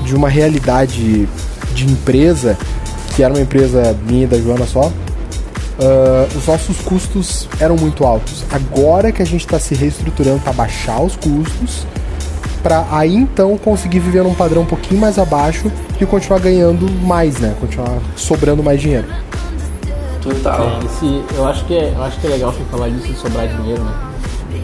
[0.04, 1.28] de uma realidade
[1.74, 2.56] de empresa,
[3.14, 4.90] que era uma empresa minha e da Joana só,
[5.80, 8.44] ah, os nossos custos eram muito altos.
[8.50, 11.86] Agora que a gente está se reestruturando para baixar os custos,
[12.62, 17.38] para aí então conseguir viver num padrão um pouquinho mais abaixo e continuar ganhando mais,
[17.38, 17.54] né?
[17.58, 19.06] Continuar sobrando mais dinheiro.
[20.22, 20.80] Total.
[20.82, 23.16] É, esse, eu, acho que é, eu acho que é legal você falar disso de
[23.16, 24.09] sobrar dinheiro, né?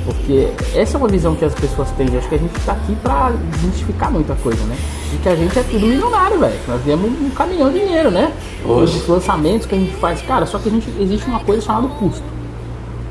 [0.06, 2.06] Porque essa é uma visão que as pessoas têm.
[2.16, 4.76] Acho que a gente tá aqui pra desmistificar muita coisa, né?
[5.12, 6.54] E que a gente é tudo milionário, velho.
[6.68, 8.32] Nós temos um caminhão de dinheiro, né?
[8.64, 8.98] Oxe.
[8.98, 10.22] Os lançamentos que a gente faz.
[10.22, 12.22] Cara, só que a gente, existe uma coisa chamada custo.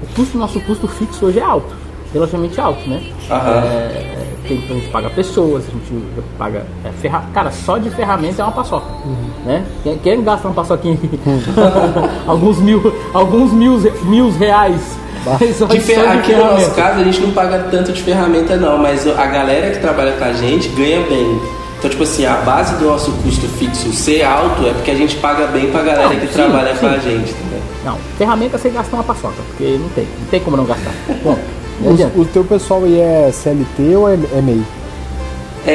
[0.02, 1.76] O custo, nosso custo fixo hoje é alto.
[2.16, 3.04] Relativamente alto, né?
[3.30, 4.16] É,
[4.48, 6.04] tem, a gente paga pessoas, a gente
[6.38, 7.26] paga é, ferra...
[7.34, 8.86] Cara, só de ferramenta é uma paçoca.
[9.46, 9.66] Né?
[9.84, 11.10] Quem, quem gasta uma paçoquinha aqui?
[12.26, 14.80] alguns mil, alguns mil, mil reais.
[15.70, 19.06] De fer- Aqui no nosso caso, a gente não paga tanto de ferramenta, não, mas
[19.08, 21.40] a galera que trabalha com a gente ganha bem.
[21.80, 25.16] Então, tipo assim, a base do nosso custo fixo ser alto é porque a gente
[25.18, 26.96] paga bem pra galera Não, que sim, trabalha com sim.
[26.96, 27.32] a gente.
[27.32, 27.60] Entendeu?
[27.84, 30.92] Não, ferramenta você gasta uma paçoca, porque não tem, não tem como não gastar.
[31.24, 31.38] Bom,
[31.92, 32.20] adianta.
[32.20, 34.64] o teu pessoal aí é CLT ou é, é MEI?
[35.68, 35.72] É,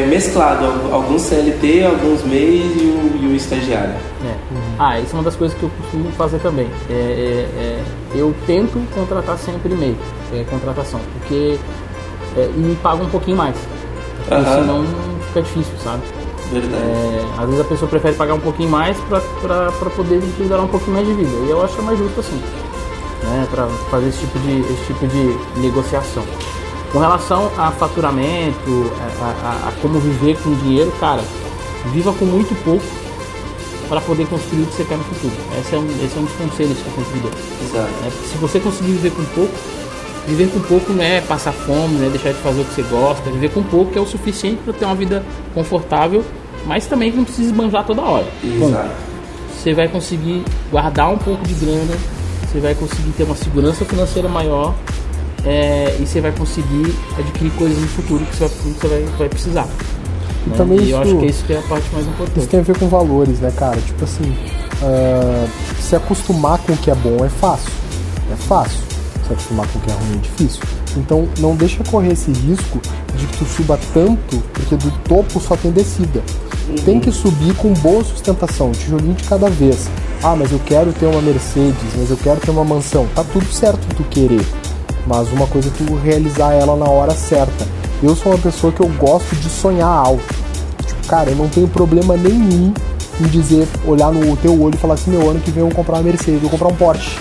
[0.00, 3.92] é mesclado, al- alguns CLT, alguns MEI e o, e o estagiário.
[4.24, 4.34] É.
[4.78, 6.66] Ah, isso é uma das coisas que eu costumo fazer também.
[6.88, 7.82] É, é, é,
[8.14, 9.96] eu tento contratar sempre e-mail,
[10.34, 11.58] é, contratação, porque
[12.36, 13.54] é, e me paga um pouquinho mais.
[14.30, 14.44] Aham.
[14.60, 14.84] senão
[15.28, 16.02] fica difícil, sabe?
[16.50, 16.74] Verdade.
[16.82, 20.94] É, às vezes a pessoa prefere pagar um pouquinho mais pra poder utilizar um pouquinho
[20.94, 21.30] mais de vida.
[21.46, 22.40] E eu acho mais justo assim,
[23.22, 23.46] né?
[23.50, 26.24] Pra fazer esse tipo de, esse tipo de negociação.
[26.92, 31.22] Com relação a faturamento, a, a- a como viver com dinheiro, cara,
[31.92, 32.84] viva com muito pouco
[33.88, 35.32] para poder construir o que você quer no futuro.
[35.60, 37.30] Esse é um, esse é um dos conselhos que eu sempre dou.
[37.82, 38.10] Né?
[38.30, 39.52] Se você conseguir viver com pouco,
[40.26, 42.82] viver com pouco não é passar fome, não é deixar de fazer o que você
[42.82, 43.30] gosta.
[43.30, 45.22] Viver com pouco é o suficiente para ter uma vida
[45.54, 46.24] confortável,
[46.66, 48.26] mas também não precisa esbanjar toda hora.
[48.58, 48.70] Bom,
[49.56, 51.94] você vai conseguir guardar um pouco de grana,
[52.52, 54.74] você vai conseguir ter uma segurança financeira maior
[55.44, 59.02] é, e você vai conseguir adquirir coisas no futuro que você vai, que você vai,
[59.18, 59.68] vai precisar.
[60.46, 60.56] E né?
[60.56, 62.46] também E eu isso- acho que isso que é a parte mais Isso importante.
[62.48, 63.80] tem a ver com valores, né, cara?
[63.80, 64.34] Tipo assim,
[64.82, 65.46] ah,
[65.80, 67.70] se acostumar com o que é bom é fácil.
[68.32, 68.78] É fácil.
[69.26, 70.60] Se acostumar com o que é ruim é difícil.
[70.96, 72.80] Então não deixa correr esse risco
[73.16, 76.22] de que tu suba tanto, porque do topo só tem descida.
[76.84, 79.88] Tem que subir com boa sustentação, tijolinho de cada vez.
[80.22, 83.06] Ah, mas eu quero ter uma Mercedes, mas eu quero ter uma mansão.
[83.14, 84.44] Tá tudo certo tu querer,
[85.06, 87.66] mas uma coisa é tu realizar ela na hora certa.
[88.02, 90.34] Eu sou uma pessoa que eu gosto de sonhar alto.
[90.86, 92.72] Tipo, cara, eu não tenho problema nenhum
[93.20, 95.76] em dizer, olhar no teu olho e falar assim, meu ano que vem eu vou
[95.76, 97.18] comprar uma Mercedes, eu vou comprar um Porsche.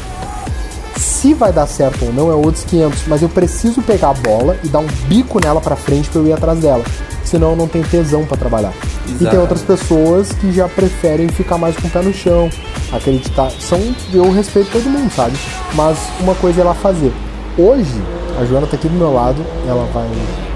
[0.95, 4.57] Se vai dar certo ou não é outros 500, mas eu preciso pegar a bola
[4.63, 6.83] e dar um bico nela pra frente pra eu ir atrás dela.
[7.23, 8.73] Senão eu não tenho tesão pra trabalhar.
[9.07, 9.37] E tem Exato.
[9.39, 12.49] outras pessoas que já preferem ficar mais com o pé no chão,
[12.91, 13.49] acreditar.
[13.59, 13.79] São,
[14.13, 15.35] eu respeito todo mundo, sabe?
[15.73, 17.11] Mas uma coisa é ela fazer.
[17.57, 18.01] Hoje,
[18.39, 20.07] a Joana tá aqui do meu lado, ela vai,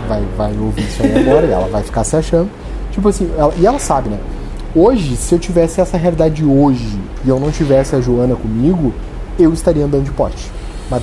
[0.07, 2.49] vai, vai ouvir isso aí agora e ela vai ficar se achando.
[2.91, 4.17] Tipo assim, ela- e ela sabe, né?
[4.75, 8.93] Hoje, se eu tivesse essa realidade hoje e eu não tivesse a Joana comigo,
[9.39, 10.49] eu estaria andando de Porsche.
[10.89, 11.01] Mas,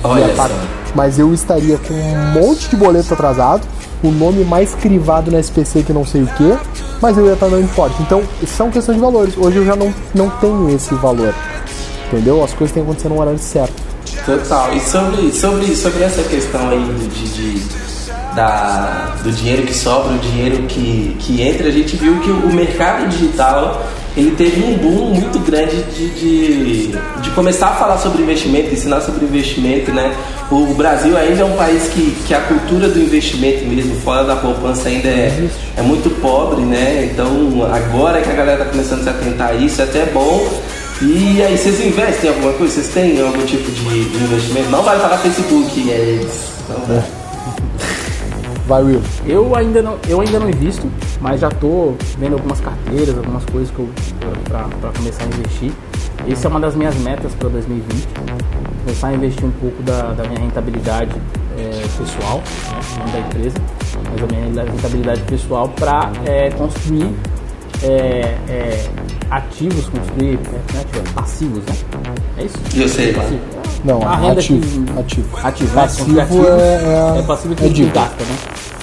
[0.95, 3.67] mas eu estaria com um monte de boleto atrasado,
[4.03, 6.53] o nome mais crivado na SPC que não sei o que,
[7.01, 7.95] mas eu ia estar andando de Porsche.
[8.01, 9.35] Então, são questões de valores.
[9.37, 11.33] Hoje eu já não, não tenho esse valor.
[12.07, 12.43] Entendeu?
[12.43, 13.73] As coisas têm que acontecer no horário certo.
[14.25, 14.73] Total.
[14.73, 17.83] E sobre, sobre, sobre essa questão aí de, de-
[18.35, 22.51] da, do dinheiro que sobra, o dinheiro que, que entra, a gente viu que o
[22.51, 23.83] mercado digital
[24.15, 26.87] ele teve um boom muito grande de, de,
[27.21, 30.15] de começar a falar sobre investimento, ensinar sobre investimento, né?
[30.51, 34.35] O, Brasil ainda é um país que, que a cultura do investimento mesmo, fora da
[34.35, 37.09] poupança, ainda é, é muito pobre, né?
[37.11, 37.27] Então
[37.73, 40.47] agora que a galera tá começando a se atentar a isso, é até bom.
[41.01, 42.75] E aí, vocês investem em alguma coisa?
[42.75, 44.69] Vocês têm algum tipo de investimento?
[44.69, 46.53] Não vai para Facebook, é eles.
[46.69, 47.22] Não.
[48.65, 49.01] Vai, Will.
[49.25, 53.69] Eu ainda não, eu ainda não invisto, mas já tô vendo algumas carteiras, algumas coisas
[53.71, 53.87] que
[54.45, 55.71] para começar a investir.
[56.29, 58.07] Essa é uma das minhas metas para 2020.
[58.85, 61.11] Começar a investir um pouco da, da minha rentabilidade
[61.57, 63.57] é, pessoal, né, não da empresa,
[64.09, 66.11] mas da minha rentabilidade pessoal para
[66.57, 67.13] construir
[67.83, 68.85] é, é,
[69.29, 71.73] ativos, construir é, não é ativo, passivos, né?
[72.37, 72.55] É isso?
[72.75, 73.13] Eu sei.
[73.13, 73.39] Passivo.
[73.83, 74.61] Não, A renda ativo.
[74.85, 75.27] que- Ativo.
[75.43, 75.81] Ativo, né?
[75.81, 77.99] Passivo Construir ativos é- é- passivo que é dívida.
[77.99, 78.37] gasta, né?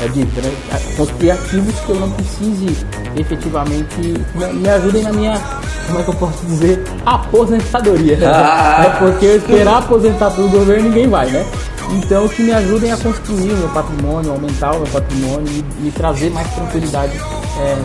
[0.05, 0.53] É dívida, né?
[0.97, 2.77] Construir ativos que eu não precise
[3.17, 5.41] efetivamente me, ajudem na minha,
[5.87, 8.19] como é que eu posso dizer, aposentadoria.
[8.25, 8.85] Ah.
[8.87, 11.45] é porque eu esperar aposentar pelo governo ninguém vai, né?
[11.93, 15.47] Então que me ajudem a construir o meu patrimônio, aumentar o meu patrimônio
[15.83, 17.13] e, e trazer mais tranquilidade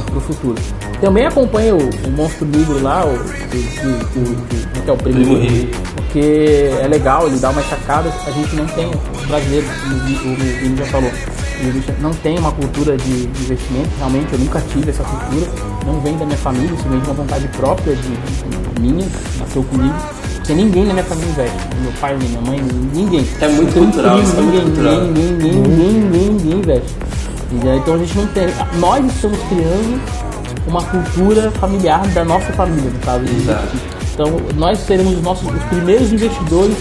[0.05, 0.55] para o futuro.
[1.01, 5.77] Também acompanho o, o Monstro Negro lá, o, o, que é o Primo, Rico.
[5.95, 10.31] porque é legal, ele dá umas sacadas, a gente não tem, os brasileiros, o o-
[10.31, 11.11] o Vini já falou,
[12.01, 13.11] não tem uma cultura de
[13.41, 15.47] investimento, realmente eu nunca tive essa cultura,
[15.85, 19.07] não vem da minha família, isso vem de uma vontade própria de, de- minha,
[19.39, 19.95] nasceu comigo,
[20.35, 22.61] porque ninguém na minha família investe, meu pai, minha mãe,
[22.93, 23.27] ninguém.
[23.41, 24.17] É muito é cultural.
[24.17, 26.95] ninguém, ninguém, ninguém, ninguém, ninguém investe.
[27.51, 27.77] Entendeu?
[27.77, 28.47] Então a gente não tem,
[28.79, 30.01] nós estamos criando
[30.67, 33.23] uma cultura familiar da nossa família, no caso.
[33.23, 33.67] de Exato.
[34.13, 36.75] Então, nós seremos os, nossos, os primeiros investidores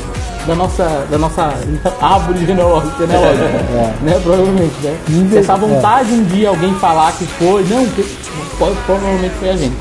[0.46, 1.52] da nossa, da nossa
[2.00, 3.48] árvore genealógica, genealógica,
[4.02, 4.20] né?
[4.22, 4.96] Provavelmente, né?
[5.08, 8.02] Inve- Se essa vontade um dia alguém falar que foi, não, que,
[8.58, 9.76] pode- provavelmente foi a gente.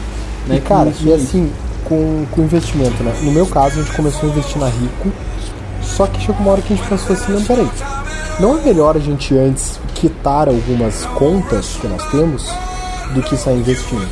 [0.48, 0.56] Né?
[0.56, 1.52] E cara, e assim,
[1.86, 3.14] com, com investimento, né?
[3.22, 5.12] No meu caso, a gente começou a investir na Rico,
[5.82, 7.68] só que chegou uma hora que a gente pensou assim, não, peraí,
[8.40, 12.50] não é melhor a gente antes quitar algumas contas que nós temos
[13.14, 14.08] do que sair investindo?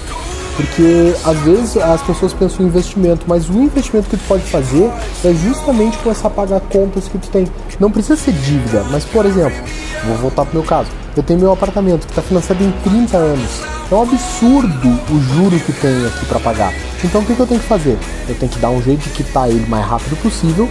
[0.55, 4.91] Porque às vezes as pessoas pensam em investimento, mas o investimento que tu pode fazer
[5.23, 7.47] é justamente começar a pagar contas que tu tem.
[7.79, 9.57] Não precisa ser dívida, mas por exemplo,
[10.05, 10.89] vou voltar pro meu caso.
[11.15, 13.61] Eu tenho meu apartamento que está financiado em 30 anos.
[13.91, 16.73] É um absurdo o juro que tem aqui para pagar.
[17.03, 17.97] Então o que, que eu tenho que fazer?
[18.29, 20.69] Eu tenho que dar um jeito de quitar ele o mais rápido possível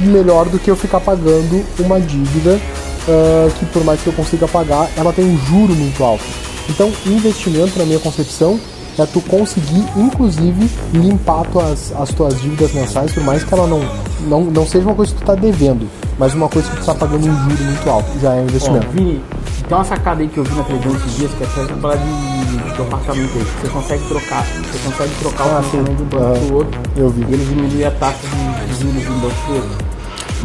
[0.00, 2.60] melhor do que eu ficar pagando uma dívida
[3.08, 6.24] ah, que por mais que eu consiga pagar, ela tem um juro muito alto.
[6.68, 8.58] Então, investimento, na minha concepção,
[8.98, 13.80] é tu conseguir, inclusive, limpar tuas, as tuas dívidas mensais, por mais que ela não,
[14.26, 15.86] não, não seja uma coisa que tu tá devendo,
[16.18, 18.48] mas uma coisa que tu tá pagando um juro muito alto, já é um Ó,
[18.48, 18.86] investimento.
[18.92, 19.22] Vini,
[19.68, 21.96] tem uma sacada aí que eu vi na televisão esses dias, que é pra falar
[21.96, 23.46] de, de apartamento aí.
[23.60, 26.46] Você consegue trocar, você consegue trocar Ah, o financiamento de um banco Aham.
[26.46, 26.80] pro outro.
[26.96, 27.20] Eu vi.
[27.22, 29.83] E ele diminui a taxa de de juros de um banco pro outro.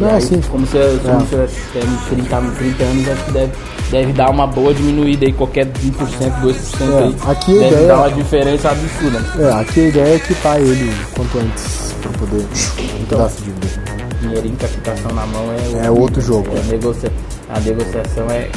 [0.00, 0.40] Não, aí, sim.
[0.50, 1.36] Como se como se
[1.72, 1.82] tem
[2.16, 3.52] 30, 30 anos, acho que deve,
[3.90, 7.16] deve dar uma boa diminuída aí, qualquer 1%, 2% É, aí.
[7.26, 9.20] aqui a deve ideia- dar uma diferença absurda.
[9.38, 12.46] É, aqui a ideia é quitar ele quanto antes, pra poder
[13.10, 13.66] dar essa dívida.
[14.20, 15.44] Dinheirinho, captação na mão
[15.82, 16.62] é, É outro jogo, É, é.
[16.72, 17.12] negocia-
[17.48, 18.48] a negociação é.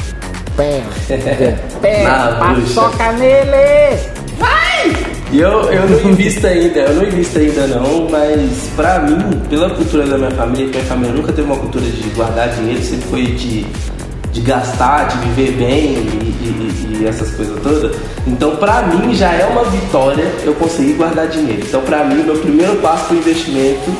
[0.56, 0.82] Pé.
[1.80, 2.04] Pé,
[2.38, 5.13] paçoca nele!
[5.34, 9.18] E eu, eu não invisto ainda, eu não invisto ainda não, mas pra mim,
[9.50, 13.08] pela cultura da minha família, minha família nunca teve uma cultura de guardar dinheiro, sempre
[13.08, 13.66] foi de
[14.32, 17.96] de gastar, de viver bem e, e- e essas coisas todas.
[18.26, 21.62] Então, pra mim, já é uma vitória eu conseguir guardar dinheiro.
[21.64, 23.92] Então, pra mim, meu primeiro passo pro investimento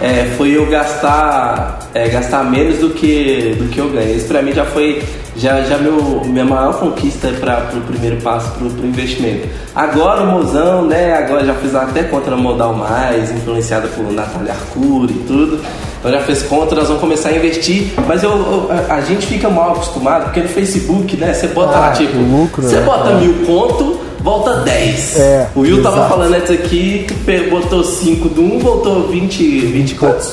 [0.00, 4.14] é, foi eu gastar, é, gastar menos do que, do que eu ganho.
[4.16, 5.02] Isso pra mim já foi
[5.38, 9.46] já, já meu, minha maior conquista para o primeiro passo para o investimento.
[9.74, 11.12] Agora o mozão, né?
[11.12, 15.60] Agora já fiz até contra Modal Mais, influenciada por Natália Arcuri e tudo.
[15.98, 17.92] Então já fez contra, nós vamos começar a investir.
[18.06, 21.34] Mas eu, eu- a, a gente fica mal acostumado, porque no Facebook, né?
[21.34, 22.82] Você bota lá, Ah, tipo, o lucro, você né?
[22.86, 23.14] bota É.
[23.16, 25.16] mil conto, volta 10.
[25.20, 26.10] É, o Will tava exato.
[26.10, 27.06] falando antes aqui
[27.48, 30.32] botou 5 do 1, voltou 20, 20 quantos?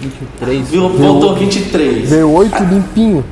[0.00, 0.68] 23.
[0.68, 0.88] Viu?
[0.90, 2.08] Voltou 23.
[2.08, 3.24] V8 limpinho.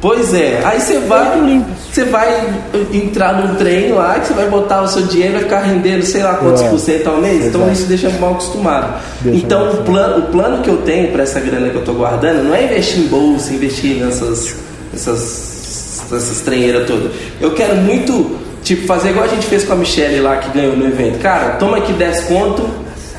[0.00, 2.54] Pois é, aí você vai, você vai
[2.92, 6.22] entrar num trem lá que você vai botar o seu dinheiro vai ficar rendendo sei
[6.22, 7.72] lá quantos É, por cento ao mês, então exato.
[7.76, 9.02] isso deixa mal acostumado.
[9.22, 11.84] Deixa então mal o plano, o plano que eu tenho para essa grana que eu
[11.84, 14.54] tô guardando não é investir em bolsa, investir nessas
[14.94, 17.10] essas essas treineiras todas.
[17.40, 20.76] Eu quero muito tipo fazer igual a gente fez com a Michelle lá que ganhou
[20.76, 21.18] no evento.
[21.20, 22.68] Cara, toma aqui 10 conto,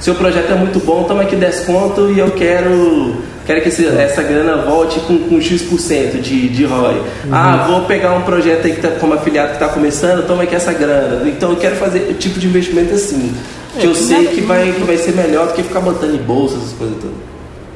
[0.02, 3.16] seu projeto é muito bom, toma aqui 10 conto e eu quero
[3.48, 7.02] Quero que esse- essa grana volte com, com X% de, de ROI.
[7.32, 10.54] Ah, vou pegar um projeto aí que tá, como afiliado que está começando, toma aqui
[10.54, 11.26] essa grana.
[11.30, 13.34] Então eu quero fazer o tipo de investimento assim.
[13.80, 16.14] Que eu É, sei nada- que vai, que vai ser melhor do que ficar botando
[16.14, 17.16] em bolsa, essas coisas todas.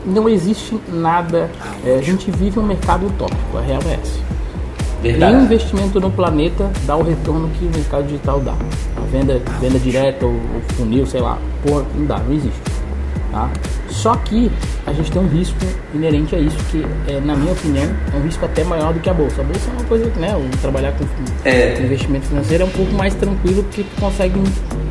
[0.06, 1.50] Não existe nada.
[1.86, 4.20] é, a gente vive um mercado utópico, a real é essa.
[5.02, 5.44] Nenhum Verdade.
[5.46, 8.54] investimento no planeta dá o retorno que o mercado digital dá.
[8.98, 12.60] A venda, venda direta ou, ou funil, sei lá, porra, não dá, não existe.
[13.32, 13.50] Tá?
[13.90, 14.52] Só que
[14.86, 15.58] a gente tem um risco
[15.96, 19.10] inerente a isso, que é, na minha opinião é um risco até maior do que
[19.10, 19.42] a bolsa.
[19.42, 21.06] A bolsa é uma coisa que, né, o trabalhar com,
[21.46, 21.72] É.
[21.78, 24.40] com investimento financeiro é um pouco mais tranquilo porque tu consegue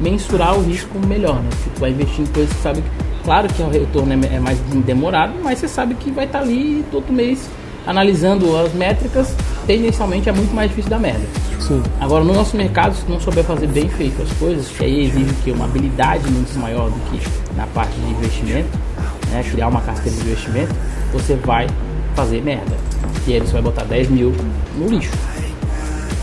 [0.01, 1.49] mensurar o risco melhor, né?
[1.51, 2.88] Porque tu vai investir em coisas que sabe que,
[3.25, 6.85] claro que o retorno é, é mais demorado, mas você sabe que vai estar ali
[6.90, 7.46] todo mês
[7.86, 9.34] analisando as métricas,
[9.66, 11.24] tendencialmente é muito mais difícil da merda.
[11.58, 11.82] Sim.
[12.00, 15.32] Agora, no nosso mercado, se não souber fazer bem feito as coisas, que aí exige
[15.44, 17.20] que uma habilidade muito maior do que
[17.56, 18.68] na parte de investimento,
[19.30, 20.74] né, criar uma carteira de investimento,
[21.12, 21.66] você vai
[22.14, 22.76] fazer merda.
[23.26, 24.34] E aí você vai botar 10 mil
[24.76, 25.12] no lixo.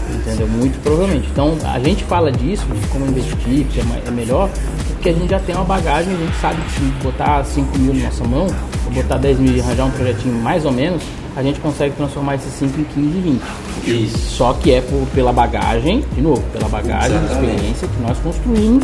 [0.09, 0.47] Entendeu?
[0.47, 1.29] Muito provavelmente.
[1.31, 4.49] Então, a gente fala disso, de como investir, que é, é melhor,
[4.93, 7.93] porque a gente já tem uma bagagem, a gente sabe que se botar 5 mil
[7.93, 8.47] na nossa mão,
[8.85, 11.03] ou botar 10 mil e arranjar um projetinho mais ou menos,
[11.38, 14.04] a gente consegue transformar esses 5 em 15 e 20.
[14.06, 14.17] Isso.
[14.36, 17.52] Só que é por- pela bagagem, de novo, pela bagagem, Exatamente.
[17.54, 18.84] experiência que nós construímos,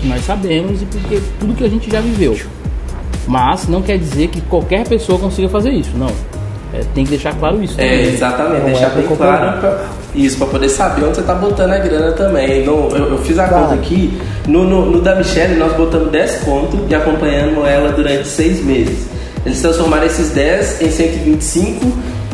[0.00, 2.36] que nós sabemos e porque tudo que a gente já viveu.
[3.28, 6.08] Mas não quer dizer que qualquer pessoa consiga fazer isso, não.
[6.72, 7.74] É, tem que deixar claro isso.
[7.80, 8.14] É, também.
[8.14, 9.84] exatamente, Não deixar é bem claro pra-
[10.14, 12.64] isso, para poder saber onde você tá botando a grana também.
[12.64, 13.60] No- eu, eu fiz a Tá.
[13.60, 18.26] conta aqui, no, no, no da Michelle nós botamos 10 conto e acompanhamos ela durante
[18.26, 19.08] 6 meses.
[19.44, 21.86] Eles transformaram esses 10 em 125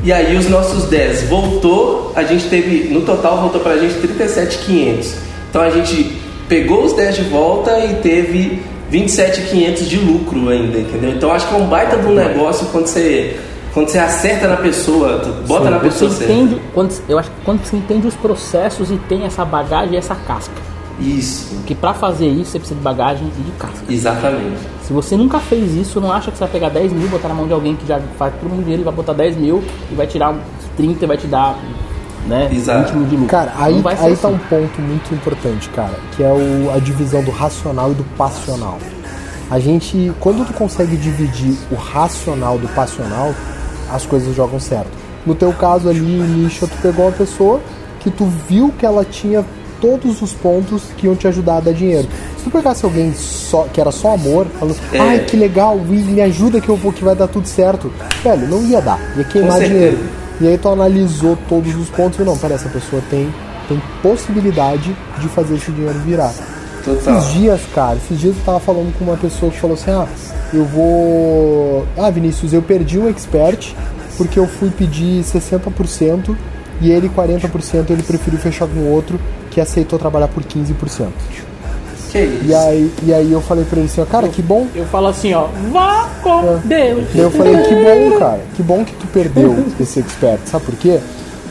[0.02, 5.14] e aí os nossos 10 voltou, a gente teve, no total voltou pra gente 37,500.
[5.50, 6.16] Então a gente
[6.48, 11.10] pegou os 10 de volta e teve 27,500 de lucro ainda, entendeu?
[11.10, 13.36] Então acho que é um baita de um negócio quando você
[13.74, 16.32] quando você acerta na pessoa, bota na Você pessoa certa.
[16.32, 19.96] entende, quando, eu acho que quando você entende os processos e tem essa bagagem e
[19.98, 20.54] essa casca.
[20.98, 23.84] Isso, Porque pra fazer isso você precisa de bagagem e de casca.
[23.92, 24.56] exatamente.
[24.82, 27.34] Se você nunca fez isso, não acha que você vai pegar 10 mil, botar na
[27.34, 29.94] mão de alguém que já faz todo mundo dinheiro e vai botar 10 mil e
[29.94, 30.40] vai tirar uns
[30.76, 31.58] 30 e vai te dar
[32.26, 32.92] né, Exato.
[32.92, 33.30] 20 mil de lucro.
[33.30, 34.22] Cara, aí, aí assim.
[34.22, 38.04] tá um ponto muito importante, cara, que é o, a divisão do racional e do
[38.16, 38.78] passional.
[39.50, 43.32] A gente, quando tu consegue dividir o racional do passional,
[43.92, 44.90] as coisas jogam certo.
[45.24, 47.60] No teu caso ali, Nisha, tu pegou uma pessoa
[48.00, 49.44] que tu viu que ela tinha
[49.80, 52.08] todos os pontos que iam te ajudar a dar dinheiro.
[52.38, 54.98] Se tu pegasse alguém só, que era só amor, falando, É.
[54.98, 57.92] ai que legal, me ajuda que eu vou que vai dar tudo certo.
[58.22, 59.98] Velho, não ia dar, ia queimar dinheiro.
[60.40, 63.32] E aí tu analisou todos os pontos e não, pera, essa pessoa tem,
[63.68, 66.32] tem possibilidade de fazer esse dinheiro virar.
[66.84, 67.18] Total.
[67.18, 70.06] Esses dias, cara, esses dias eu tava falando com uma pessoa que falou assim, ah,
[70.52, 71.86] eu vou.
[71.98, 73.74] Ah, Vinícius, eu perdi um expert
[74.16, 76.34] porque eu fui pedir 60%
[76.80, 79.18] e ele 40% ele preferiu fechar com outro
[79.56, 81.08] que aceitou trabalhar por 15%.
[82.12, 82.44] Que isso?
[82.44, 84.66] E aí, e aí eu falei pra ele assim, ó, cara, que bom.
[84.74, 86.58] Eu falo assim, ó, vá com É.
[86.62, 87.06] Deus.
[87.14, 90.40] Eu falei, que bom, cara, que bom que tu perdeu esse expert.
[90.44, 91.00] Sabe por quê?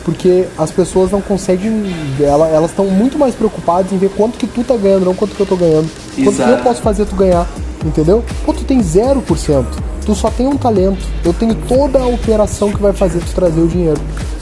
[0.04, 1.84] Porque as pessoas não conseguem.
[2.20, 5.36] ela- Elas estão muito mais preocupadas em ver quanto que tu tá ganhando, não quanto
[5.36, 5.90] que eu tô ganhando.
[5.90, 6.64] Quanto que eu Exato.
[6.64, 7.48] posso fazer tu ganhar.
[7.84, 8.24] Entendeu?
[8.46, 9.66] Pô, tu tem 0%.
[10.06, 11.04] Tu só tem um talento.
[11.24, 14.00] Eu tenho toda a operação que vai fazer tu trazer o dinheiro.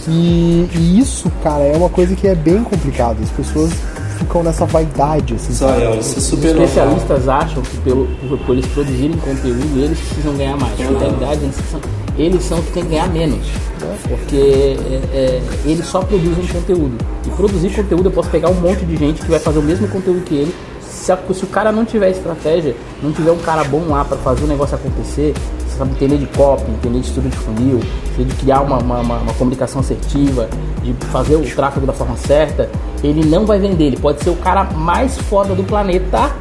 [0.08, 3.18] E, e isso, cara, é uma coisa que é bem complicada.
[3.22, 3.72] As pessoas
[4.18, 5.54] ficam nessa vaidade, assim.
[5.54, 6.66] Só eu, isso é Os super normal.
[6.66, 10.78] especialistas acham que pelo, por, por eles produzirem conteúdo, eles precisam ganhar mais.
[10.80, 11.82] Na realidade, eles precisam
[12.16, 13.40] eles são os que tem que ganhar menos.
[13.82, 13.98] Né?
[14.08, 16.96] Porque é, é, eles só produzem conteúdo.
[17.26, 19.88] E produzir conteúdo eu posso pegar um monte de gente que vai fazer o mesmo
[19.88, 20.56] conteúdo que ele.
[20.88, 24.16] Se, a- se o cara não tiver estratégia, não tiver um cara bom lá para
[24.18, 25.34] fazer o negócio acontecer,
[25.78, 27.80] sabe entender de copy, entender de estudo de funil,
[28.18, 30.48] de criar uma, uma, uma- uma comunicação assertiva,
[30.84, 32.70] de fazer o tráfego da forma certa,
[33.04, 33.86] ele não vai vender.
[33.86, 36.32] Ele pode ser o cara mais foda do planeta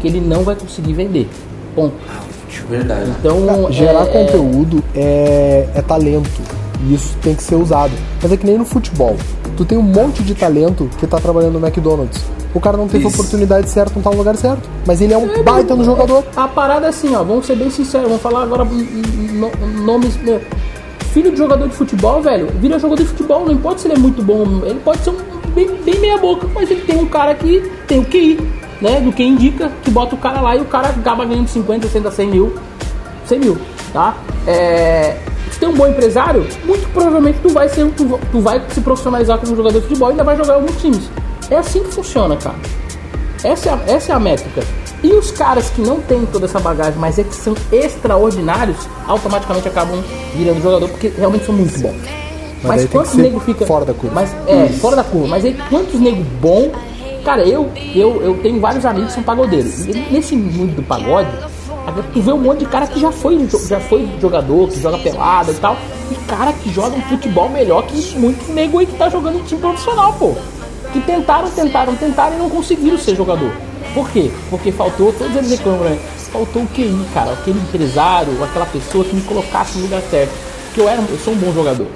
[0.00, 1.28] que ele não vai conseguir vender.
[1.74, 1.94] Ponto.
[2.68, 3.10] Verdade.
[3.18, 6.30] Então, Gerar é- conteúdo é, é talento.
[6.84, 7.92] E isso tem que ser usado.
[8.22, 9.16] Mas é que nem no futebol.
[9.56, 12.20] Tu tem um monte de talento que tá trabalhando no McDonald's.
[12.54, 14.68] O cara não teve a oportunidade certa, não tá no lugar certo.
[14.86, 16.24] Mas ele é um baita no jogador.
[16.36, 20.18] A parada é assim, ó, vamos ser bem sinceros, vamos falar agora no- nomes.
[21.12, 23.98] Filho de jogador de futebol, velho, vira jogador de futebol, não importa se ele é
[23.98, 25.16] muito bom, ele pode ser um
[25.54, 28.38] bem, bem meia boca, mas ele tem um cara que tem o QI,
[28.80, 28.98] né?
[29.00, 32.10] Do que indica, que bota o cara lá e o cara acaba ganhando 50, 60,
[32.10, 32.54] 100 mil.
[33.26, 33.58] 100 mil,
[33.92, 34.16] tá?
[34.46, 35.16] É,
[35.62, 39.54] tem um bom empresário, muito provavelmente tu vai ser, tu, tu vai se profissionalizar como
[39.54, 41.08] jogador de futebol e ainda vai jogar em alguns times.
[41.48, 42.56] É assim que funciona, cara.
[43.44, 44.64] Essa é, a, essa é a métrica.
[45.04, 49.68] E os caras que não têm toda essa bagagem, mas é que são extraordinários, automaticamente
[49.68, 50.02] acabam
[50.34, 51.94] virando jogador porque realmente são muito bons.
[52.64, 54.16] Mas, que quantos nego fica fora da curva.
[54.16, 55.28] Mas é, fora da curva.
[55.28, 56.72] Mas aí quantos nego bom?
[57.24, 59.86] Cara, eu, eu eu tenho vários amigos que são pagodeiros.
[59.86, 61.30] E nesse mundo do pagode,
[62.12, 65.50] tu vê um monte de cara que já foi já foi jogador, que joga pelada
[65.50, 65.76] e tal.
[66.10, 69.42] E cara que joga um futebol melhor que muitos nego aí que tá jogando em
[69.42, 70.34] time profissional, pô
[70.92, 73.50] que tentaram, tentaram, tentaram e não conseguiram ser jogador.
[73.94, 74.30] Por quê?
[74.50, 75.98] Porque faltou, todos eles reclamam, né?
[76.30, 80.32] Faltou o QI, cara, aquele empresário, aquela pessoa que me colocasse no lugar certo.
[80.66, 81.86] Porque eu, era, eu sou um bom jogador.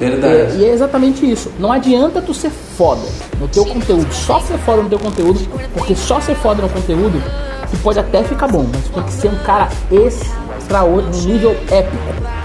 [0.00, 0.56] É, Verdade.
[0.58, 1.50] e é exatamente isso.
[1.58, 3.02] Não adianta tu ser foda
[3.40, 5.40] no teu conteúdo, só ser foda no teu conteúdo,
[5.74, 7.22] porque só ser foda no conteúdo,
[7.70, 11.50] tu pode até ficar bom, mas tu tem que ser um cara extraordinário, um nível
[11.70, 11.96] épico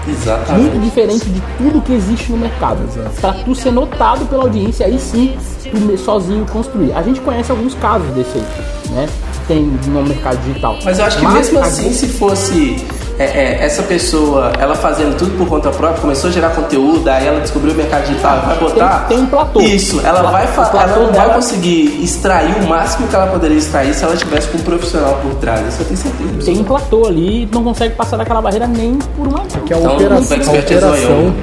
[0.06, 0.78] muito Exatamente.
[0.78, 2.78] diferente de tudo que existe no mercado.
[3.20, 5.36] Pra tu ser notado pela audiência, aí sim,
[5.70, 6.92] tu sozinho construir.
[6.92, 9.08] A gente conhece alguns casos desse aí, né?
[9.40, 10.78] Que Tem no mercado digital.
[10.84, 12.86] Mas eu acho que Mas mesmo assim, gente- se fosse
[13.22, 17.26] é, é, essa pessoa, ela fazendo tudo por conta própria, começou a gerar conteúdo, aí
[17.26, 19.06] ela descobriu o mercado digital, vai botar.
[19.08, 19.60] tem um platô.
[19.60, 23.26] Isso, ela, O vai, platô- ela não vai dela- conseguir extrair o máximo que ela
[23.26, 25.66] poderia extrair se ela tivesse com um profissional por trás.
[25.68, 26.46] Isso eu tenho certeza.
[26.46, 29.40] tem um platô ali e não consegue passar daquela barreira nem por uma.
[29.40, 31.34] Que a Então, operação, o a é operação,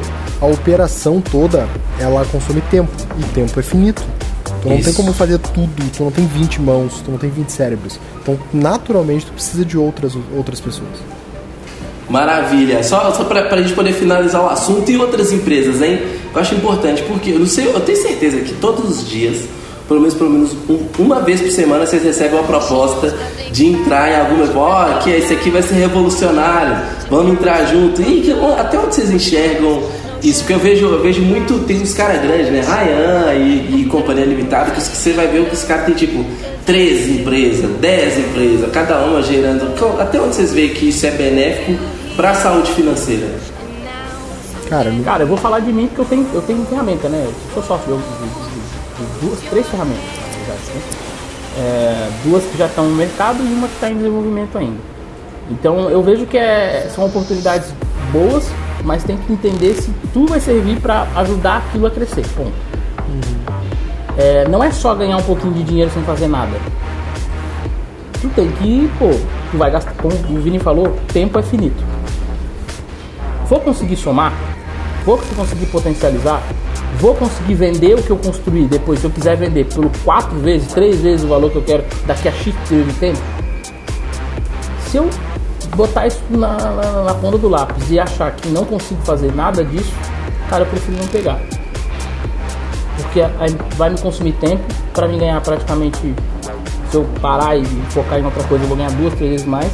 [0.41, 1.67] a operação toda,
[1.99, 2.91] ela consome tempo.
[3.19, 4.03] E tempo é finito.
[4.61, 4.93] Tu não tem Isso.
[4.95, 7.99] como fazer tudo, tu não tem 20 mãos, tu não tem 20 cérebros.
[8.21, 10.89] Então, naturalmente, tu precisa de outras, outras pessoas.
[12.09, 12.83] Maravilha.
[12.83, 15.99] Só, só pra, pra gente poder finalizar o assunto e outras empresas, hein?
[16.33, 19.37] Eu acho importante, porque eu sei, eu tenho certeza que todos os dias,
[19.87, 23.13] pelo menos, pelo menos um- uma vez por semana, vocês recebem uma proposta
[23.51, 24.45] de entrar em alguma.
[24.55, 26.77] Ó, que esse aqui vai ser revolucionário,
[27.09, 28.01] vamos entrar junto.
[28.01, 29.83] E até onde vocês enxergam
[30.23, 30.39] isso?
[30.41, 32.61] Porque eu vejo, eu vejo muito, tem uns caras grandes, né?
[32.61, 36.23] Ryan e, e Companhia Limitada, que você vai ver que os caras têm tipo
[36.67, 39.73] 13 empresas, 10 empresas, cada uma gerando.
[39.99, 41.79] Até onde vocês veem que isso é benéfico
[42.15, 43.27] para a saúde financeira?
[44.69, 47.25] Cara, Cara, eu vou falar de mim porque eu tenho, eu tenho ferramenta, né?
[47.25, 50.03] Eu sou sócio de, de- de- de duas, três ferramentas.
[50.03, 50.81] na verdade, né?
[51.59, 54.77] É, duas que já estão no mercado e uma que está em desenvolvimento ainda.
[55.49, 57.69] Então eu vejo que é- são oportunidades
[58.11, 58.43] boas,
[58.83, 62.25] mas tem que entender se tudo vai servir para ajudar aquilo a crescer.
[62.35, 62.51] Ponto.
[64.17, 66.57] É, não é só ganhar um pouquinho de dinheiro sem fazer nada.
[68.19, 69.11] Tu tem que, pô,
[69.51, 71.83] tu vai gastar, como o Vini falou, tempo é finito.
[73.47, 74.33] Vou conseguir somar?
[75.05, 76.41] Vou conseguir potencializar?
[76.99, 80.73] Vou conseguir vender o que eu construí depois, se eu quiser vender por quatro vezes,
[80.73, 83.19] três vezes o valor que eu quero daqui a X de tempo?
[84.87, 85.07] Se eu
[85.75, 89.63] botar isso na, na, na ponta do lápis e achar que não consigo fazer nada
[89.63, 89.93] disso,
[90.49, 91.39] cara, eu prefiro não pegar.
[93.21, 94.63] Aí vai me consumir tempo
[94.93, 96.13] para me ganhar praticamente.
[96.89, 99.71] Se eu parar e focar em outra coisa, eu vou ganhar duas, três vezes mais.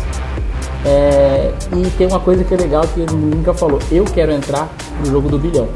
[0.86, 3.80] É, e tem uma coisa que é legal que ele nunca falou.
[3.92, 4.70] Eu quero entrar
[5.00, 5.68] no jogo do bilhão.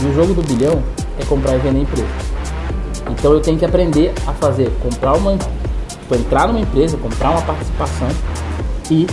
[0.00, 0.82] E o jogo do bilhão
[1.18, 2.08] é comprar e vender empresa.
[3.10, 7.42] Então eu tenho que aprender a fazer, comprar uma, tipo, entrar numa empresa, comprar uma
[7.42, 8.08] participação
[8.90, 9.06] e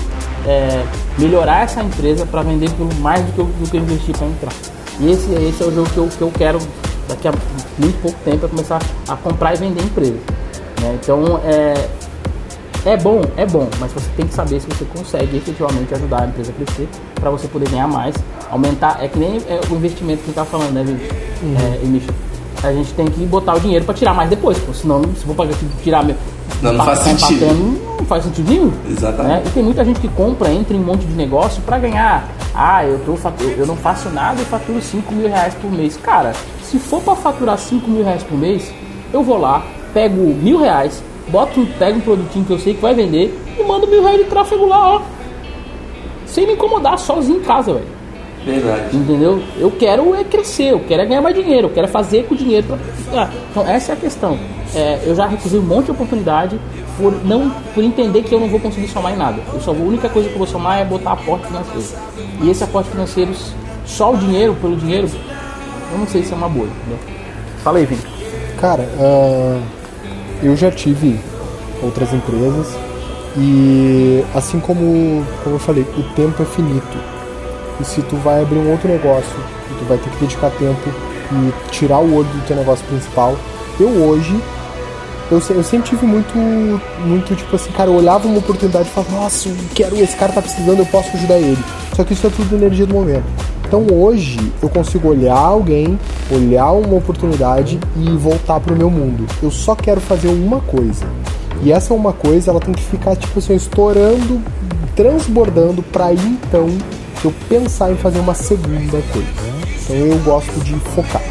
[0.46, 0.84] é,
[1.18, 4.28] melhorar essa empresa para vender por mais do que eu, do que eu investi para
[4.28, 4.54] entrar.
[5.00, 6.60] E esse, esse é o jogo que eu, que eu quero
[7.08, 7.32] daqui a
[7.78, 10.20] muito pouco tempo é começar a comprar e vender empresa.
[10.82, 11.00] né?
[11.02, 11.88] Então é,
[12.86, 16.26] é bom, é bom, mas você tem que saber se você consegue efetivamente ajudar a
[16.28, 18.16] empresa a crescer para você poder ganhar mais,
[18.50, 19.04] aumentar.
[19.04, 21.18] É que nem é, o investimento que a gente tá falando, né, Vitor?
[21.18, 22.14] É, Emílio?
[22.64, 24.74] A gente tem que botar o dinheiro pra tirar mais depois, pô.
[24.74, 25.48] Senão, se for pra
[25.84, 26.16] tirar meu.
[26.62, 27.46] Não, não faz tá sentido.
[28.00, 28.72] Não faz sentido nenhum.
[28.90, 29.34] Exatamente.
[29.34, 29.44] né?
[29.46, 32.28] E tem muita gente que compra, entra em um monte de negócio pra ganhar.
[32.54, 33.16] Ah, eu, tô,
[33.58, 35.98] eu não faço nada e faturo 5 mil reais por mês.
[35.98, 36.34] Cara,
[36.64, 38.72] se for pra faturar 5 mil reais por mês,
[39.14, 42.94] eu vou lá, pego mil reais, boto, pego um produtinho que eu sei que vai
[42.94, 45.02] vender e mando mil reais de tráfego lá, ó.
[46.26, 47.97] Sem me incomodar, sozinho em casa, velho.
[48.48, 48.96] Verdade.
[48.96, 49.44] Entendeu?
[49.58, 52.34] Eu quero é crescer, eu quero é ganhar mais dinheiro, eu quero é fazer com
[52.34, 52.78] o dinheiro pra...
[53.14, 54.38] Ah, Então essa é a questão.
[54.74, 56.60] É, eu já recusei um monte de oportunidade
[56.98, 59.42] por não por entender que eu não vou conseguir somar em nada.
[59.54, 61.84] Eu só vou, a única coisa que eu vou somar é botar aporte financeiro.
[62.42, 63.32] E esse aporte financeiro,
[63.86, 65.10] só o dinheiro pelo dinheiro,
[65.92, 66.68] eu não sei se é uma boa.
[66.68, 67.00] Entendeu?
[67.64, 68.02] Fala aí, Vini.
[68.60, 69.60] Cara, ah,
[70.42, 71.20] eu já tive
[71.82, 72.76] outras empresas
[73.38, 77.17] e assim como, como eu falei, o tempo é finito.
[77.80, 79.36] E se tu vai abrir um outro negócio,
[79.78, 80.90] tu vai ter que dedicar tempo
[81.32, 83.36] e tirar o olho do teu negócio principal.
[83.80, 84.40] Eu hoje,
[85.30, 86.36] eu, eu sempre tive muito,
[87.06, 90.34] muito tipo assim, cara, eu olhava uma oportunidade e falava, nossa, eu quero, esse cara
[90.34, 91.64] tá precisando, eu posso ajudar ele.
[91.96, 93.26] Só que isso é tudo energia do momento.
[93.68, 96.00] Então hoje eu consigo olhar alguém,
[96.32, 99.26] olhar uma oportunidade e voltar pro meu mundo.
[99.44, 101.06] Eu só quero fazer uma coisa.
[101.62, 104.42] E essa uma coisa, ela tem que ficar tipo assim, estourando,
[104.96, 106.70] transbordando pra aí então
[107.26, 109.28] eu pensar em fazer uma segunda coisa.
[109.84, 111.22] Então eu gosto de focar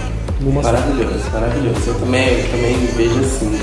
[0.41, 0.73] numa só.
[0.73, 1.81] Maravilhoso, maravilhoso.
[1.87, 3.59] Eu também, eu também vejo assim.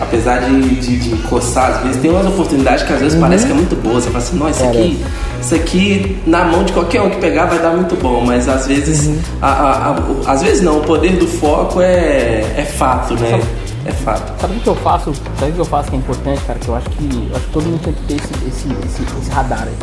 [0.00, 3.50] Apesar de, de, de coçar, às vezes tem umas oportunidades que às vezes parece que
[3.52, 4.00] é muito boa.
[4.00, 5.04] Você fala assim, nossa, isso aqui,
[5.40, 8.66] isso aqui na mão de qualquer um que pegar vai dar muito bom, mas às
[8.68, 9.10] vezes.
[9.42, 13.40] A, a- a- o- às vezes não, o poder do foco é, é fato, né?
[13.86, 14.40] É fato.
[14.40, 15.12] Sabe o que eu faço?
[15.40, 16.58] Sabe o que eu faço que é importante, cara?
[16.60, 19.02] Que eu acho que, eu acho que todo mundo tem que ter esse, esse, esse,
[19.20, 19.74] esse radar aí.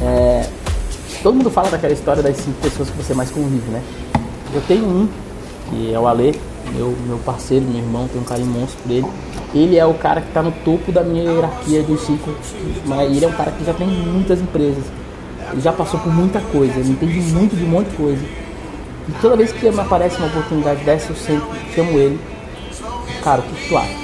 [0.00, 0.46] É,
[1.26, 3.82] todo mundo fala daquela história das cinco pessoas que você mais convive, né?
[4.54, 5.08] Eu tenho um,
[5.68, 6.40] que é o Ale,
[6.72, 9.06] meu, meu parceiro, meu irmão, tenho um carinho monstro por ele.
[9.52, 12.30] Ele é o cara que está no topo da minha hierarquia dos cinco,
[12.84, 14.84] mas ele é um cara que já tem muitas empresas.
[15.50, 18.24] Ele já passou por muita coisa, ele entende muito de um monte de coisa.
[19.08, 22.20] E toda vez que me aparece uma oportunidade dessa, eu sempre chamo ele
[23.24, 23.96] cara, o que tu acha?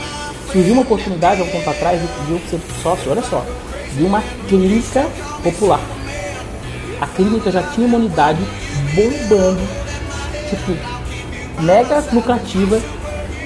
[0.50, 3.46] Surgiu uma oportunidade há um tempo atrás de pedir ser sócio, olha só,
[3.96, 5.06] de uma clínica
[5.44, 6.01] popular.
[7.02, 8.38] A clínica já tinha uma unidade
[8.94, 9.60] bombando,
[10.48, 10.72] tipo,
[11.60, 12.80] mega lucrativa,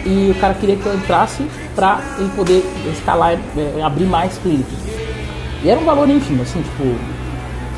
[0.04, 1.42] e o cara queria que eu entrasse
[1.74, 4.74] pra ele poder escalar, é, abrir mais clínicas.
[5.64, 6.96] E era um valor ínfimo, assim, tipo,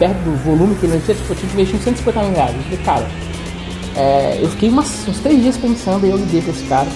[0.00, 2.56] perto do volume que ele investia, tipo, eu tinha uns 150 mil reais.
[2.56, 3.06] Eu falei, cara,
[3.94, 6.88] é, eu fiquei umas- uns três dias pensando e eu liguei pra esse cara.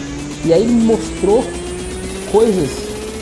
[0.45, 1.45] E aí ele me mostrou
[2.33, 2.69] coisas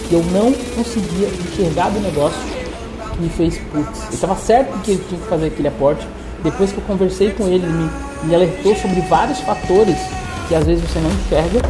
[0.08, 2.40] que eu não conseguia enxergar do negócio
[3.20, 6.06] me fez, putz, eu estava certo que ele tinha que fazer aquele aporte.
[6.42, 7.90] Depois que eu conversei com ele, ele me,
[8.24, 9.96] me alertou sobre vários fatores
[10.48, 11.60] que às vezes você não enxerga.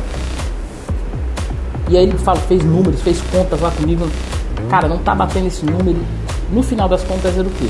[1.88, 4.08] E aí ele fala, fez números, fez contas lá comigo.
[4.68, 5.98] Cara, não tá batendo esse número.
[6.52, 7.66] No final das contas era o quê?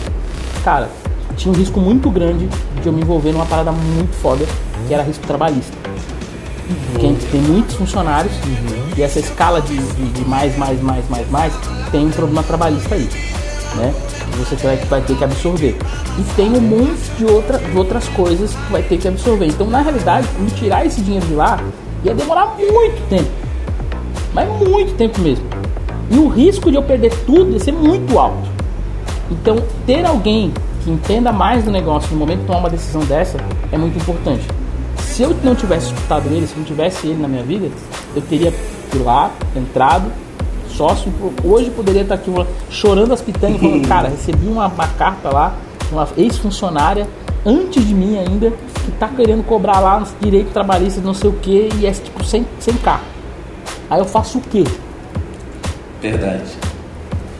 [0.62, 0.88] Cara,
[1.36, 2.48] tinha um risco muito grande
[2.82, 4.44] de eu me envolver numa parada muito foda,
[4.86, 5.76] que era risco trabalhista.
[6.92, 8.32] Porque a gente tem muitos funcionários
[8.96, 11.52] e essa escala de, de, de mais, mais, mais, mais, mais,
[11.90, 13.08] tem um problema trabalhista aí.
[13.76, 13.94] Né?
[14.38, 15.76] Você vai, vai ter que absorver.
[16.18, 19.46] E tem um monte de, outra, de outras coisas que vai ter que absorver.
[19.46, 21.60] Então, na realidade, me tirar esse dinheiro de lá
[22.04, 23.30] ia demorar muito tempo.
[24.32, 25.44] Mas muito tempo mesmo.
[26.10, 28.48] E o risco de eu perder tudo ia ser muito alto.
[29.30, 29.56] Então,
[29.86, 30.52] ter alguém
[30.82, 33.38] que entenda mais do negócio no momento de tomar uma decisão dessa
[33.70, 34.44] é muito importante.
[34.98, 37.68] Se eu não tivesse escutado ele, se não tivesse ele na minha vida,
[38.14, 40.10] eu teria ido lá, entrado,
[40.70, 41.12] sócio.
[41.44, 42.30] Hoje poderia estar aqui
[42.70, 45.54] chorando as pitangas, falando: Cara, recebi uma, uma carta lá,
[45.92, 47.06] uma ex-funcionária,
[47.44, 48.50] antes de mim ainda,
[48.84, 52.24] que tá querendo cobrar lá nos direitos trabalhistas, não sei o que, e é tipo
[52.24, 53.04] sem, sem carro.
[53.88, 54.64] Aí eu faço o quê?
[56.00, 56.44] Verdade.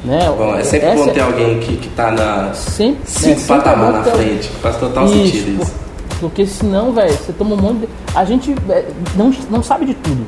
[0.05, 0.33] Né?
[0.37, 3.43] Bom, é sempre Essa bom ter alguém que, que tá na sempre, cinco é, sempre
[3.43, 4.49] é patamar bom na ter- frente.
[4.49, 5.73] Faz total Isso, sentido isso.
[6.21, 7.89] Porque senão, velho, você toma um monte de...
[8.15, 10.27] A gente é, não, não sabe de tudo.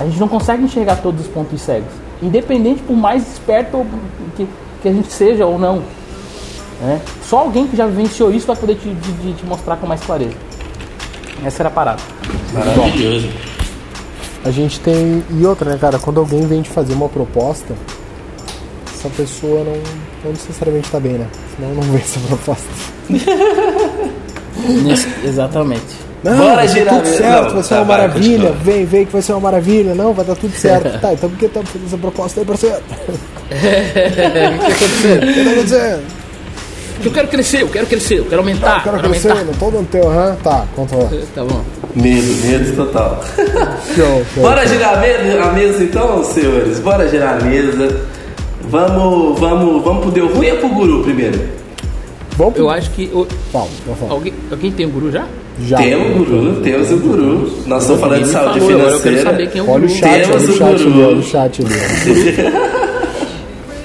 [0.00, 1.92] A gente não consegue enxergar todos os pontos cegos.
[2.22, 3.86] Independente por mais esperto
[4.36, 4.46] que,
[4.82, 5.82] que a gente seja ou não.
[6.80, 7.00] né?
[7.22, 10.34] Só alguém que já vivenciou isso vai poder te, te- te mostrar com mais clareza.
[11.44, 12.00] Essa era a parada.
[12.52, 13.28] Maravilhoso.
[14.44, 15.22] A gente tem.
[15.30, 15.98] E outra, né, cara?
[15.98, 17.74] Quando alguém vem te fazer uma proposta,
[18.92, 19.74] essa pessoa não,
[20.24, 21.26] não necessariamente tá bem, né?
[21.56, 22.66] Senão não vê essa proposta.
[24.84, 26.07] Nesse- exatamente.
[26.24, 27.16] Não, Bora vai girar tudo mesmo.
[27.18, 28.48] certo, Não, vai ser tá, uma vai, maravilha.
[28.48, 28.64] continua.
[28.64, 29.94] Vem, vem que vai ser uma maravilha.
[29.94, 31.00] Não, vai dar tudo certo.
[31.00, 32.76] tá, então por que tá fazendo essa proposta aí, parceiro?
[33.48, 36.02] O que tá acontecendo?
[36.94, 38.78] Porque eu quero crescer, eu quero crescer, eu quero aumentar.
[38.78, 39.46] Eu quero quero crescer, aumentar.
[39.52, 40.36] não tô dando teu, aham.
[40.42, 41.08] Tá, conta lá.
[41.34, 41.60] Tá bom.
[41.94, 43.20] Medo, medo total.
[43.94, 44.42] Show, show.
[44.42, 46.80] Bora girar a mesa, a mesa então, senhores?
[46.80, 48.00] Bora girar a mesa.
[48.62, 51.40] Vamos, vamos, vamos pro Deu Ruim ou pro Guru primeiro?
[52.36, 52.64] Vamos pro...
[52.64, 53.08] Eu acho que.
[53.14, 54.12] o- Fala, vai falar.
[54.12, 55.24] alguém, alguém tem um guru já?
[55.66, 55.78] Já.
[55.78, 57.52] Temos o Guru, temos o Guru.
[57.66, 59.22] Nós estamos falando de saúde falou, agora eu quero financeira.
[59.30, 59.98] saber quem é o Olha o guru.
[59.98, 60.92] chat, Temos olha o o chat guru.
[60.94, 62.78] ali, olha o chat ali.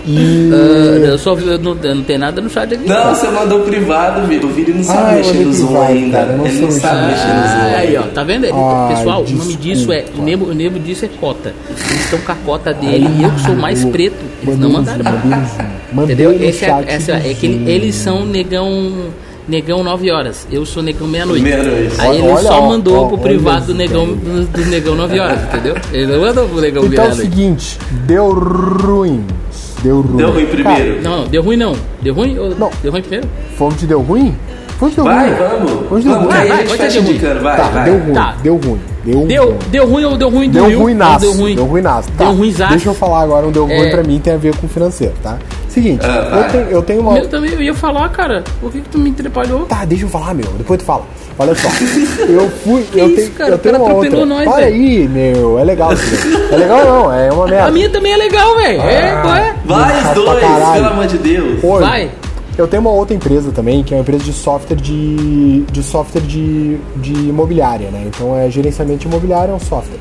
[0.06, 2.88] Ah, eu só vi, eu não, eu não tem nada no chat aqui.
[2.90, 4.44] Não, você mandou privado, Vini.
[4.44, 6.18] O Vini não sabe Ah, mexer no Zoom privado, ainda.
[6.18, 7.74] cara, não Ele não sabe mexer no Zoom.
[7.74, 8.46] Ah, aí, ó, tá vendo?
[8.54, 10.02] Ai, Pessoal, o nome disso é.
[10.02, 10.22] desculpa.
[10.22, 11.54] O nome, o nome disso é cota.
[11.90, 14.18] Eles estão com a cota dele e eu que sou mais preto.
[14.46, 15.04] Eles não mandaram.
[15.94, 16.34] mandei Entendeu?
[16.34, 17.68] Esse é, chat essa, do é que Zoom.
[17.68, 18.94] eles são negão.
[19.48, 21.44] Negão 9 horas, eu sou negão meia-noite.
[21.44, 22.00] Meia-noite.
[22.00, 24.18] Aí ele Olha, só ó, mandou ó, pro olha privado do negão, cara.
[24.18, 25.76] do, do negão 9 horas, entendeu?
[25.92, 27.22] Ele não mandou pro negão Então é o meia-noite.
[27.36, 29.26] seguinte, deu ruim.
[29.84, 30.16] Deu ruim.
[30.18, 31.02] Deu ruim primeiro.
[31.02, 31.76] Não, não, deu ruim não.
[32.02, 32.38] Deu ruim?
[32.40, 32.72] Ou- Não.
[32.82, 33.28] Deu ruim primeiro?
[33.28, 34.34] Cara, fomos de deu ruim?
[34.80, 35.36] Fomos de deu Vai, ruim.
[35.38, 35.72] vamos.
[35.90, 36.48] Vamos, deu Vamos, ruim.
[36.48, 37.00] vai, vai ruim.
[37.00, 37.84] indicando, vai, Tá, vai.
[37.84, 38.36] deu ruim, Tá.
[38.42, 38.80] deu ruim.
[39.04, 39.58] Deu, Deu, ruim.
[39.70, 41.22] deu ruim ou deu ruim do Deu ruim nas.
[41.22, 41.56] Deu ruim.
[41.56, 42.06] Deu ruim nas.
[42.06, 42.12] Tá.
[42.24, 42.72] Deu ruinzaço.
[42.72, 43.92] Deixa eu falar agora um deu ruim É.
[43.92, 45.38] pra mim, tem a ver com financeiro, tá?
[45.74, 46.40] Seguinte, Ah, vai.
[46.48, 47.12] eu, tenho, eu tenho uma.
[47.12, 48.44] O meu também eu ia falar, cara.
[48.62, 49.66] Por que, que tu me atrapalhou?
[49.66, 50.46] Tá, deixa eu falar, meu.
[50.58, 51.04] Depois tu fala.
[51.40, 51.68] Olha só.
[52.30, 52.86] Eu fui.
[52.94, 53.50] eu isso, tenho, cara?
[53.52, 54.26] eu tenho cara uma outra.
[54.26, 54.76] nós, Para velho.
[54.76, 55.58] aí, meu.
[55.60, 55.90] É legal.
[56.52, 57.68] É legal não, é uma merda.
[57.70, 58.82] A minha também é legal, velho.
[58.82, 59.56] É, qual é?
[59.66, 61.64] Vai, Chato os pra dois, pelo amor de Deus.
[61.64, 62.12] Hoje, Vai.
[62.56, 66.22] Eu tenho uma outra empresa também, que é uma empresa de software de, de software
[66.22, 68.04] de, de imobiliária, né?
[68.06, 69.98] Então é gerenciamento de imobiliária, é um software.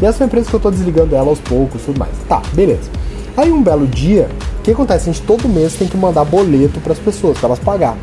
[0.00, 2.12] E essa é uma empresa que eu tô desligando ela aos poucos e tudo mais.
[2.26, 2.88] Tá, beleza.
[3.36, 4.28] Aí um belo dia,
[4.58, 5.08] o que acontece?
[5.08, 7.96] A gente todo mês tem que mandar boleto para as pessoas, para elas pagar.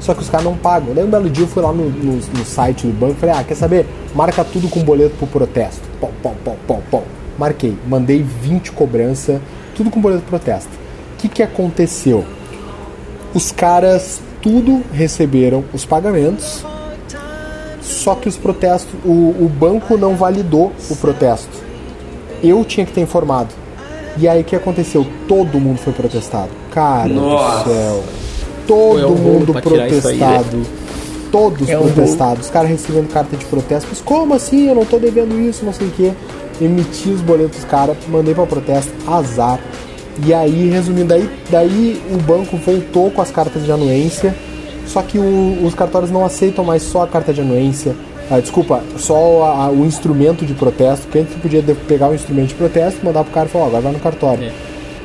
[0.00, 0.94] Só que os caras não pagam.
[0.94, 3.34] Daí um belo dia eu fui lá no, no, no site do banco e falei,
[3.34, 3.86] ah, quer saber?
[4.14, 5.82] Marca tudo com boleto pro protesto.
[6.00, 7.02] Pom, pom, pom, pom, pom.
[7.36, 7.76] Marquei.
[7.86, 9.40] Mandei 20 cobrança,
[9.76, 10.70] tudo com boleto pro protesto.
[11.14, 12.24] O que, que aconteceu?
[13.34, 16.64] Os caras tudo receberam os pagamentos,
[17.82, 21.50] só que os protestos, o, o banco não validou o protesto.
[22.42, 23.52] Eu tinha que ter informado.
[24.20, 25.06] E aí o que aconteceu?
[25.26, 26.48] Todo mundo foi protestado.
[26.72, 27.64] Cara Nossa.
[27.64, 28.04] do céu.
[28.66, 30.62] Todo é mundo pra aí, protestado.
[31.30, 32.46] Todos É um protestados.
[32.46, 33.88] Os caras recebendo carta de protesto.
[33.90, 34.68] Mas como assim?
[34.68, 36.12] Eu não tô devendo isso, não sei o quê.
[36.60, 39.60] Emiti os boletos dos caras, mandei para protesto, azar.
[40.26, 44.34] E aí, resumindo, daí, daí o banco voltou com as cartas de anuência.
[44.86, 47.94] Só que o- os cartórios não aceitam mais só a carta de anuência.
[48.30, 51.06] Ah, desculpa, só a- a- o instrumento de protesto.
[51.06, 53.68] Porque antes você podia pegar o instrumento de protesto, mandar pro cara e falar, ó,
[53.68, 54.44] agora vai no cartório.
[54.48, 54.52] É.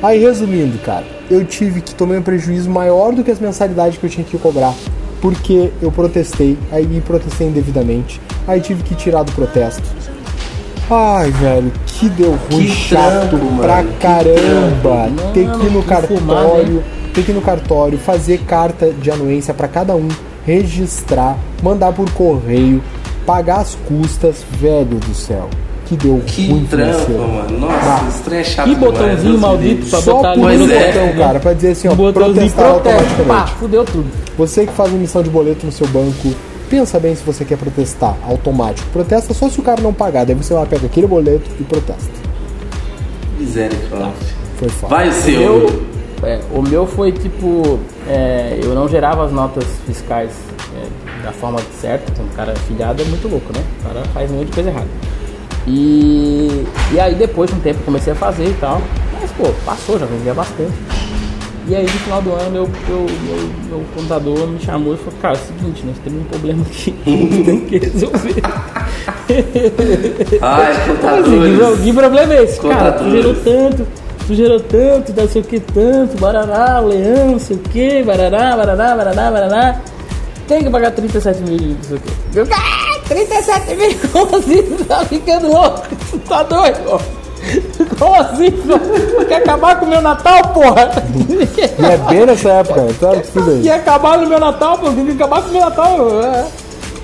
[0.02, 4.04] Aí, resumindo, cara, eu tive que tomar um prejuízo maior do que as mensalidades que
[4.04, 4.74] eu tinha que cobrar.
[5.22, 9.82] Porque eu protestei, aí protestei indevidamente, aí tive que tirar do protesto.
[10.90, 15.10] Ai, velho, que deu ruim, Que chato trampo, mano, pra que caramba.
[15.14, 15.32] trampo.
[15.32, 19.10] Ter que ir no Mano, que cartório, ter que ir no cartório, fazer carta de
[19.10, 20.08] anuência pra cada um,
[20.44, 22.82] registrar, mandar por correio,
[23.26, 25.48] pagar as custas, velho do céu.
[25.86, 27.28] Que deu Que ruim trampo, financeiro.
[27.28, 27.58] mano.
[27.58, 30.02] Nossa, esse trem é chato Que botãozinho maldito pra livre.
[30.02, 30.86] Só botar por no é.
[30.92, 32.54] botão, cara, pra dizer assim, ó, Um protestar proteste.
[32.56, 33.50] Pá, automaticamente.
[33.58, 34.06] fudeu tudo.
[34.38, 36.34] Você que faz emissão de boleto no seu banco,
[36.70, 38.88] pensa bem se você quer protestar automático.
[38.92, 42.10] Protesta só se o cara não pagar, daí você vai pegar aquele boleto e protesta.
[43.38, 44.10] Misericórdia.
[44.56, 44.94] Foi foda.
[44.94, 45.40] Vai o seu.
[45.42, 45.82] Eu,
[46.22, 50.53] é, o meu foi tipo, é, eu não gerava as notas fiscais é,
[51.24, 53.62] da forma certa, quando o cara é filiado é muito louco, né?
[53.80, 54.86] O cara faz um monte de coisa errada.
[55.66, 58.80] E, e aí depois de um tempo comecei a fazer e tal.
[59.20, 60.72] Mas pô, passou, já vendia bastante.
[61.66, 65.14] E aí no final do ano meu, meu, meu, meu contador me chamou e falou,
[65.22, 68.42] cara, é o seguinte, nós temos um problema aqui, tem que resolver.
[70.42, 71.80] Ai, Assim, que, contadores.
[71.82, 72.60] que problema é esse?
[72.60, 73.12] Cara, tu Contadores.
[73.12, 73.86] gerou tanto,
[74.26, 78.56] tu gerou tanto, não sei o que tanto, barará, leão, não sei o que, barará,
[78.56, 79.80] barará, barará, barará.
[80.48, 82.38] Tem que pagar 37 mil, não sei o que.
[82.38, 84.62] Eu, ah, 37 mil, como assim?
[84.62, 85.82] Tu tá ficando louco?
[86.10, 86.78] Tu tá doido?
[86.88, 86.98] ó?
[87.98, 88.50] Como assim?
[88.50, 90.90] Tu quer acabar com o meu Natal, porra?
[91.78, 93.62] E é bem nessa época, então tudo aí.
[93.62, 96.22] Ia acabar no meu Natal, pô, tem que acabar com o meu Natal.
[96.22, 96.44] é.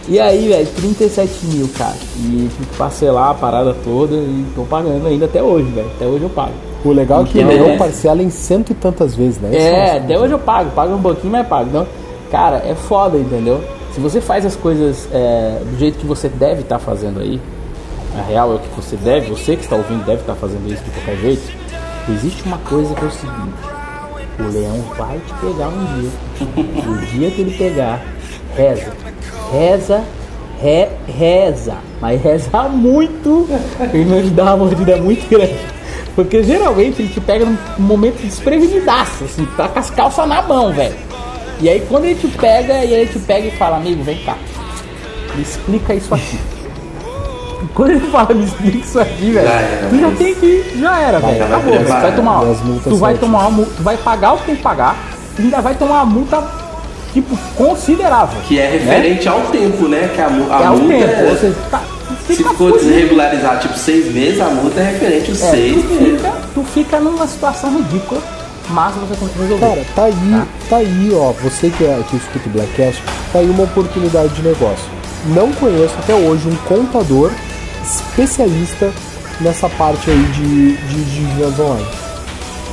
[0.08, 1.94] E aí, velho, 37 mil, cara.
[2.16, 5.86] E que parcelar a parada toda e tô pagando ainda até hoje, velho.
[5.96, 6.52] Até hoje eu pago.
[6.84, 7.76] O legal é que Então, eu é.
[7.76, 9.50] parcela em cento e tantas vezes, né?
[9.52, 11.68] Esse É, o- até hoje eu pago, pago um pouquinho, mas pago.
[11.68, 11.86] Então,
[12.30, 13.62] cara, é foda, entendeu?
[13.92, 17.40] Se você faz as coisas é, do jeito que você deve estar fazendo aí,
[18.16, 20.82] a real é o que você deve, você que está ouvindo deve estar fazendo isso
[20.82, 21.52] de qualquer jeito.
[22.08, 23.54] Existe uma coisa que é o seguinte:
[24.38, 26.10] o leão vai te pegar um dia.
[26.88, 28.02] O dia que ele pegar,
[28.56, 28.92] reza.
[29.52, 30.04] Reza,
[30.60, 31.76] re, reza.
[32.00, 33.48] Mas reza muito
[33.92, 35.58] e não te dá uma mordida muito grande.
[36.14, 40.72] Porque geralmente ele te pega num momento desprevenidaço, assim, tá com as calças na mão,
[40.72, 41.09] velho.
[41.60, 44.36] E aí quando ele te pega, e ele te pega e fala, amigo, vem cá.
[45.34, 46.38] Me explica isso aqui.
[47.74, 49.48] Quando ele fala, me explica isso aqui, velho,
[49.90, 50.64] tu já tem que.
[50.80, 51.44] Já era, velho.
[51.44, 51.84] Acabou, velho.
[51.84, 52.40] Tu vai tomar.
[52.84, 54.96] Tu vai tomar uma multa, tu vai pagar o que tem que pagar,
[55.38, 56.42] e ainda vai tomar uma multa,
[57.12, 58.40] tipo, considerável.
[58.48, 60.10] Que é referente ao tempo, né?
[60.14, 61.04] Que a, a É o multa tempo.
[61.30, 61.82] é- seja, tá,
[62.26, 66.32] Se for desregularizar tipo seis meses, a multa é referente aos É, seis tu, fica,
[66.54, 68.22] tu fica numa situação ridícula,
[68.70, 69.66] mas você que resolver.
[69.66, 71.32] Cara, tá aí, tá aí, ó.
[71.42, 73.02] Você que, é, que escuta o Blackcast,
[73.32, 74.84] tá aí uma oportunidade de negócio.
[75.26, 77.30] Não conheço até hoje um contador
[77.82, 78.92] especialista
[79.40, 81.86] nessa parte aí de, de, de vendas online.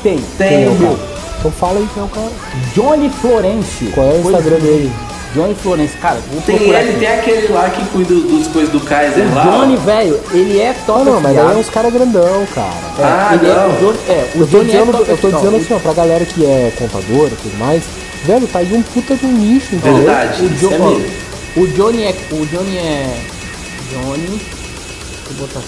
[0.03, 1.17] tem, Tem, Quem é o cara?
[1.39, 2.31] Então fala aí quem é o cara.
[2.73, 3.91] Johnny Florencio.
[3.91, 4.91] Qual é o Instagram dele?
[5.37, 6.99] Johnny Florencio, cara, vou Tem procurar ele, aqui.
[6.99, 9.43] tem aquele lá que cuida dos coisas do Kaiser O lá.
[9.43, 11.57] Johnny, velho, ele é top Ah, não, mas aí afiliado.
[11.57, 12.67] é uns caras grandão, cara.
[12.99, 13.69] É, Ah, ele é, não.
[13.69, 15.93] o Johnny, é, o Eu Johnny é dizendo, top eu tô dizendo assim, ó, pra
[15.93, 17.83] galera que é contadora e tudo mais,
[18.25, 19.97] velho, tá aí um puta de um nicho, entendeu?
[19.97, 20.43] Verdade.
[20.43, 22.15] O, Jo- é o Johnny é.
[22.31, 23.17] O Johnny é.
[23.91, 24.27] Johnny.
[24.27, 25.67] Deixa eu botar aqui.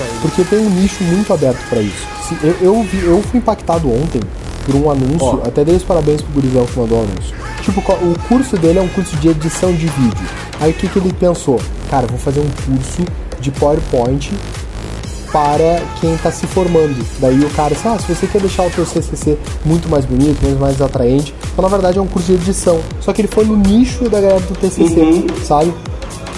[0.00, 0.18] Ele.
[0.22, 2.06] Porque tem um nicho muito aberto pra isso.
[2.42, 4.20] Eu, eu, eu fui impactado ontem
[4.64, 5.48] por um anúncio, Ó.
[5.48, 7.34] até dei os parabéns pro gurizão que mandou o anúncio.
[7.62, 10.28] Tipo, o curso dele é um curso de edição de vídeo.
[10.60, 11.60] Aí o que, que ele pensou?
[11.90, 13.02] Cara, vou fazer um curso
[13.40, 14.32] de PowerPoint
[15.32, 17.04] para quem tá se formando.
[17.18, 20.42] Daí o cara disse, ah, se você quer deixar o teu CCC muito mais bonito,
[20.42, 22.80] muito mais atraente, então na verdade é um curso de edição.
[23.00, 25.26] Só que ele foi no nicho da galera do TCC, Uhum.
[25.44, 25.72] sabe?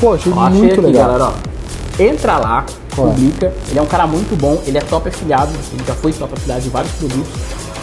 [0.01, 1.07] Pô, achei achei muito aqui, legal.
[1.09, 2.03] galera, ó.
[2.03, 3.11] Entra lá, Qual é?
[3.13, 3.53] publica.
[3.71, 6.61] Ele é um cara muito bom, ele é top afiliado, ele já foi top afiliado
[6.63, 7.33] de vários produtos.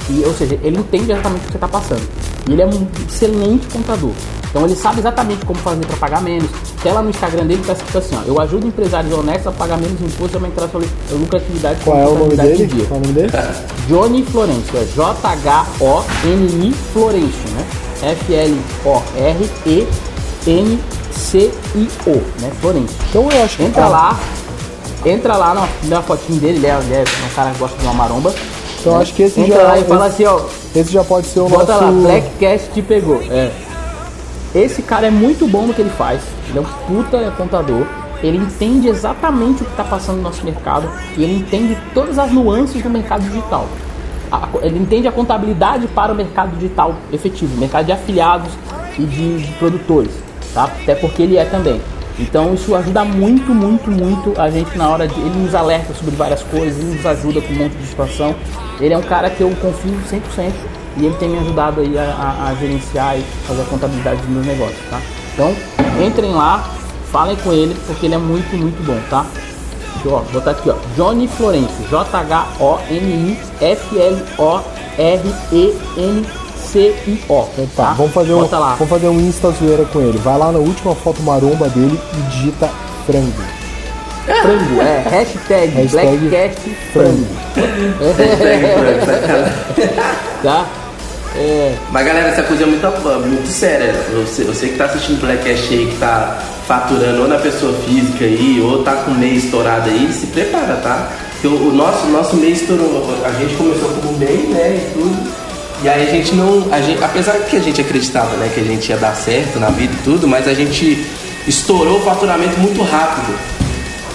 [0.09, 2.01] E, ou seja, ele entende exatamente o que você está passando.
[2.47, 4.11] E ele é um excelente contador.
[4.51, 6.49] Então ele sabe exatamente como fazer para pagar menos.
[6.77, 8.23] Até lá no Instagram dele tá escrito assim, ó.
[8.25, 10.81] Eu ajudo empresários honestos a pagar menos imposto e aumentar a sua
[11.11, 12.65] lucratividade Qual é o nome dele?
[12.65, 12.85] dia.
[12.85, 13.31] Qual é o nome dele?
[13.87, 17.65] Johnny Florencio, é J-H-O-N-I Florencio, né?
[18.01, 18.81] F-L-O-R-E-N-C-I-O,
[22.41, 22.51] né?
[22.59, 22.97] Florencio.
[23.09, 23.63] Então eu acho que.
[23.63, 24.19] Entra ah, lá,
[25.05, 27.85] entra lá na, na fotinho dele, ele é, ele é um cara que gosta de
[27.85, 28.33] uma maromba.
[28.81, 29.63] Então acho que esse Entra já.
[29.63, 31.85] lá e fala esse, assim, ó, esse já pode ser o bota nosso.
[31.85, 33.21] lá, Blackcast te pegou.
[33.29, 33.51] É.
[34.53, 37.85] Esse cara é muito bom no que ele faz, ele é um puta contador,
[38.21, 42.31] ele entende exatamente o que está passando no nosso mercado e ele entende todas as
[42.31, 43.65] nuances do mercado digital.
[44.61, 48.51] Ele entende a contabilidade para o mercado digital efetivo, mercado de afiliados
[48.97, 50.11] e de, de produtores,
[50.53, 50.65] tá?
[50.65, 51.81] Até porque ele é também.
[52.19, 55.19] Então isso ajuda muito, muito, muito a gente na hora de.
[55.19, 58.35] Ele nos alerta sobre várias coisas, ele nos ajuda com um monte de situação.
[58.79, 60.51] Ele é um cara que eu confio 100%
[60.97, 64.29] e ele tem me ajudado aí a, a- a gerenciar e fazer a contabilidade dos
[64.29, 64.99] meus negócios, tá?
[65.33, 65.55] Então
[66.05, 66.63] entrem lá,
[67.11, 69.25] falem com ele porque ele é muito, muito bom, tá?
[69.93, 70.75] Deixa eu ó, botar aqui, ó.
[70.95, 71.85] Johnny Florencio.
[76.71, 77.49] J-H-O-N-I-F-L-O-R-E-N-C-I-O.
[77.75, 78.75] Tá, vamos fazer, um, lá.
[78.75, 80.17] vamos fazer um Insta zoeira com ele.
[80.17, 82.69] Vai lá na última foto maromba dele e digita
[83.05, 83.41] frango.
[84.25, 85.03] Frango, é.
[85.09, 87.27] Hashtag, Hashtag Blackcast Frango.
[90.43, 90.65] tá?
[91.35, 91.75] É.
[91.91, 92.87] Mas galera, essa coisa é muito,
[93.27, 93.93] muito séria.
[94.13, 98.25] Você, você que tá assistindo o Blackcast aí, que tá faturando ou na pessoa física
[98.25, 101.09] aí, ou tá com o mês estourado aí, se prepara, tá?
[101.33, 105.40] Porque o, o nosso, nosso mês estourou, a gente começou como MEI, né, e tudo.
[105.83, 106.67] E aí a gente não.
[106.71, 109.69] A gente, apesar que a gente acreditava né, que a gente ia dar certo na
[109.69, 111.05] vida e tudo, mas a gente
[111.47, 113.33] estourou o faturamento muito rápido.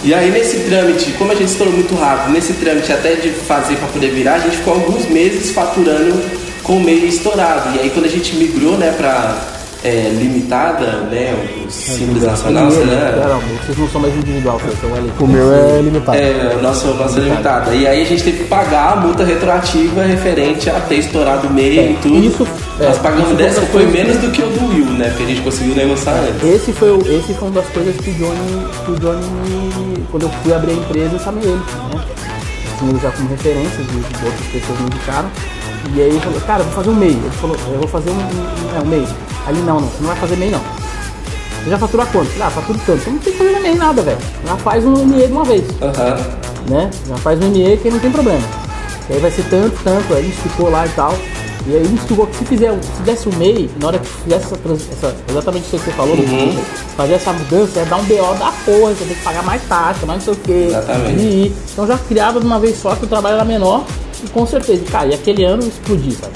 [0.04, 3.76] E aí nesse trâmite, como a gente estourou muito rápido, nesse trâmite até de fazer
[3.76, 6.22] para poder virar, a gente ficou alguns meses faturando
[6.62, 7.74] com o meio estourado.
[7.76, 9.55] E aí quando a gente migrou, né, para
[9.90, 11.34] limitada, né,
[11.66, 15.12] o simples nacional, você, né, Não, vocês não são mais individual, vocês são ali.
[15.18, 16.18] O meu é limitado.
[16.18, 17.74] é, o nosso, nosso limitada.
[17.74, 21.52] E aí a gente teve que pagar a multa retroativa referente a ter estourado o
[21.52, 22.16] meio É, e tudo.
[22.24, 25.08] isso- Nós é, pagamos isso dessa, foi menos do que o do Will, né?
[25.08, 26.42] Porque a gente conseguiu negociar antes.
[26.48, 30.22] Esse foi, o, esse foi uma das coisas que o Johnny, que o Johnny quando
[30.24, 31.54] eu fui abrir a empresa, eu chamei ele,
[31.94, 32.04] né?
[32.82, 35.30] Ele já como referência, de, de outras pessoas me indicaram.
[35.94, 37.10] E aí ele falou, cara, vou fazer um MEI.
[37.10, 39.06] Ele falou, eu vou fazer um, um, é, um MEI.
[39.46, 40.60] Ali não, não, você não vai fazer MEI não.
[41.64, 42.30] Você já fatura quanto?
[42.40, 42.98] Ah, fatura tanto.
[43.00, 44.18] Então não tem que fazer MEI nada, velho.
[44.46, 46.16] Já faz um ME de uma vez Aham.
[46.68, 46.90] né?
[47.08, 48.42] Já faz um ME que não tem problema.
[49.08, 51.14] E aí vai ser tanto, tanto, aí ficou lá e tal.
[51.68, 54.56] E aí instigou que se fizer, se desse o MEI, na hora que fizesse essa,
[54.56, 56.56] trans- essa- exatamente isso que você falou, Uhum.
[56.96, 60.06] fazer essa mudança, ia dar um BO da porra, você tem que pagar mais taxa,
[60.06, 60.66] mais não sei o quê.
[60.68, 61.20] Exatamente.
[61.20, 63.84] E, então já criava de uma vez só que o trabalho era menor
[64.24, 66.32] e com certeza, cara, e aquele ano explodiu, sabe?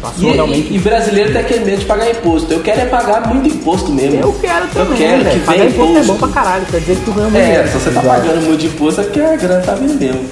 [0.00, 0.72] Passou E, realmente.
[0.72, 2.52] e, e brasileiro tem aquele medo de pagar imposto.
[2.52, 4.20] Eu quero é pagar muito imposto mesmo.
[4.20, 6.18] eu quero também, Eu quero que Pagar venha imposto é bom imposto.
[6.32, 7.68] pra caralho, quer dizer que tu ganha muito É, dinheiro.
[7.68, 8.06] se você tá Exato.
[8.20, 10.24] pagando muito de imposto é porque a grana tá vindo mesmo.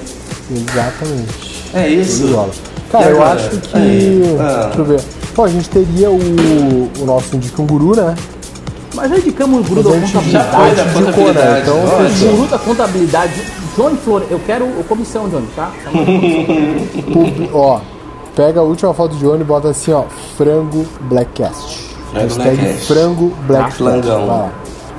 [0.53, 1.51] Exatamente.
[1.73, 2.27] É isso.
[2.27, 2.91] De.
[2.91, 3.77] Cara, eu acho que.
[3.77, 4.63] Aí, ah.
[4.65, 5.01] Deixa eu ver.
[5.33, 6.17] Pô, a gente teria o,
[6.99, 8.15] o nosso Indica um Guru, né?
[8.93, 10.75] Mas já indicamos o guru da Mas a gente contabilidade.
[10.75, 11.61] Já foi da contabilidade.
[11.61, 11.77] Então.
[11.77, 13.33] O guru da contabilidade.
[13.77, 15.71] Johnny Flores, eu quero o comissão, Johnny, tá?
[17.13, 17.79] Pub- ó,
[18.35, 20.03] pega a última foto de Johnny e bota assim, ó,
[20.37, 21.89] frango blackcast.
[22.11, 22.85] Frango Hashtag Blackcast.
[22.93, 23.83] frango blackcast.
[24.07, 24.49] lá.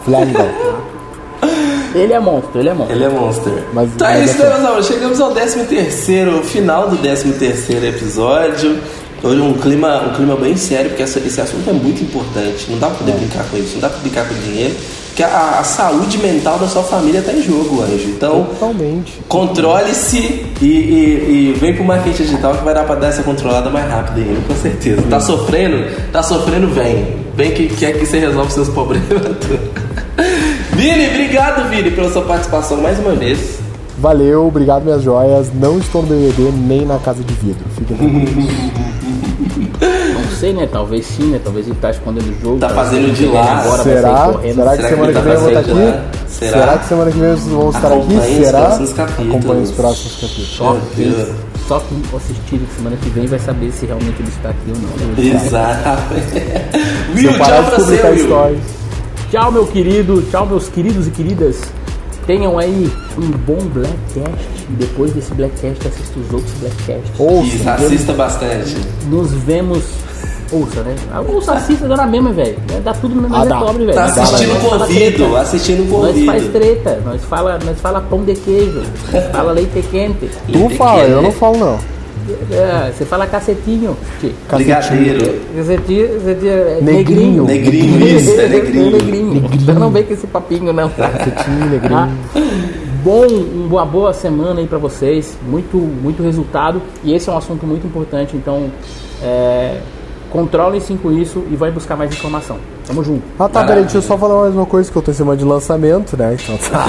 [0.05, 0.49] Flangão.
[1.95, 2.97] Ele é monstro, ele é monstro.
[2.97, 3.65] Ele é monster.
[3.75, 4.87] Mas- então mas é isso, meus amores.
[4.87, 8.79] Chegamos ao 13 terceiro, final do 13 terceiro episódio.
[9.23, 12.71] Hoje um clima, um clima bem sério, porque essa- esse assunto é muito importante.
[12.71, 14.75] Não dá pra poder brincar com isso, não dá pra brincar com dinheiro.
[15.13, 18.09] Porque a, a saúde mental da sua família tá em jogo, Anjo.
[18.09, 19.21] Então, Totalmente.
[19.29, 20.17] controle-se
[20.63, 23.91] e, e- e vem pro marketing digital que vai dar pra dar essa controlada mais
[23.91, 25.03] rápido aí, com certeza.
[25.03, 25.85] Tá sofrendo?
[26.11, 27.15] Tá sofrendo, vem.
[27.37, 29.07] Vem que quer que você resolve seus problemas.
[30.73, 33.59] Vini, obrigado, Vini, pela sua participação mais uma vez.
[33.99, 35.49] Valeu, obrigado minhas joias.
[35.55, 37.65] Não estou no BBB nem na casa de vidro.
[37.77, 38.51] Fiquem tranquilos.
[40.43, 40.67] Sei, né?
[40.67, 41.41] Talvez sim, né?
[41.45, 42.59] Talvez ele tá escondendo o jogo.
[42.59, 43.61] Tá talvez fazendo de lá.
[43.61, 44.11] Agora vai Será?
[44.27, 44.55] correndo.
[44.57, 45.71] Será que Será que semana que tá vem eu vou estar aqui?
[46.27, 46.51] Será?
[46.59, 47.95] Será que semana que vem vocês vão estar aqui?
[47.95, 48.69] Acompanhe Será?
[49.29, 50.49] Acompanhe os próximos capítulos.
[50.49, 51.29] Só quem, Deus.
[51.69, 51.83] só
[52.17, 55.25] assistir semana que vem vai saber se realmente ele está aqui ou não.
[55.25, 56.15] Exato.
[57.15, 58.25] Se Will, eu parar tchau de pra você, publicar Will.
[58.27, 58.63] stories.
[59.31, 60.23] Tchau, meu querido.
[60.29, 61.61] Tchau, meus queridos e queridas.
[62.27, 64.49] Tenham aí um bom Blackcast.
[64.71, 67.11] Depois desse Blackcast, assista os outros Blackcasts.
[67.15, 67.71] Isso, Ouça.
[67.75, 68.77] assista bastante.
[69.07, 69.85] Nos vemos.
[70.53, 70.95] Ouça, né?
[71.13, 72.57] Ah, Ouça, assista, dá na mesma, velho.
[72.85, 73.59] Dá tudo no mesmo Ah, dá.
[73.59, 73.95] cobre, velho.
[73.97, 75.41] Tá assistindo treta.
[75.41, 78.83] assistindo com Nós faz treta, nós fala, nós fala pão de queijo,
[79.33, 81.79] fala leite quente, Tu fala, eu não falo não.
[82.51, 83.97] é, você fala cacetinho.
[84.53, 85.41] Brigadeiro.
[85.57, 87.45] Cacetinho, cacetinho, é Negrinho.
[87.45, 87.45] negrinho.
[87.45, 88.91] Negrinho, isso, é negrinho.
[88.93, 89.51] negrinho.
[89.55, 90.89] Então não vem com esse papinho, não.
[90.91, 91.97] Cacetinho, negrinho.
[91.99, 92.09] Ah,
[93.03, 97.67] bom, uma boa semana aí pra vocês, muito, muito resultado e esse é um assunto
[97.67, 98.71] muito importante, então
[99.23, 99.79] é,
[100.33, 102.57] controlem-se com isso e vai buscar mais informação.
[102.87, 103.23] Tamo junto.
[103.39, 105.37] Ah tá, peraí, deixa eu só falar mais uma coisa que eu tô em semana
[105.37, 106.37] de lançamento, né?
[106.43, 106.85] Então tá.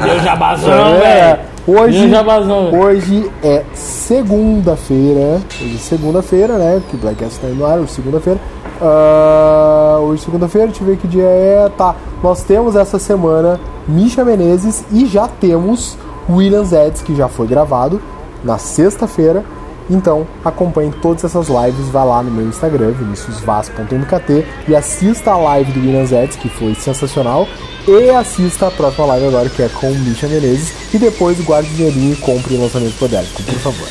[0.04, 2.72] Meu jabazão, É, hoje, Meu jabazão.
[2.80, 5.40] hoje é segunda-feira.
[5.60, 6.82] Hoje é segunda-feira, né?
[6.88, 8.40] Que o Blackcast tá indo no ar, hoje é segunda-feira.
[8.80, 11.70] Ah, hoje é segunda-feira, deixa eu ver que dia é.
[11.76, 15.98] Tá, nós temos essa semana Misha Menezes e já temos
[16.28, 18.00] Williams Eds, que já foi gravado
[18.44, 19.44] na sexta-feira.
[19.90, 25.72] Então, acompanhe todas essas lives, vá lá no meu Instagram, viniciusvaz.mkt e assista a live
[25.72, 27.48] do Williams Eds, que foi sensacional,
[27.88, 31.68] e assista a próxima live agora, que é com o Misha Menezes, e depois guarde
[31.72, 33.88] o dinheirinho e compre o lançamento podélico, por favor.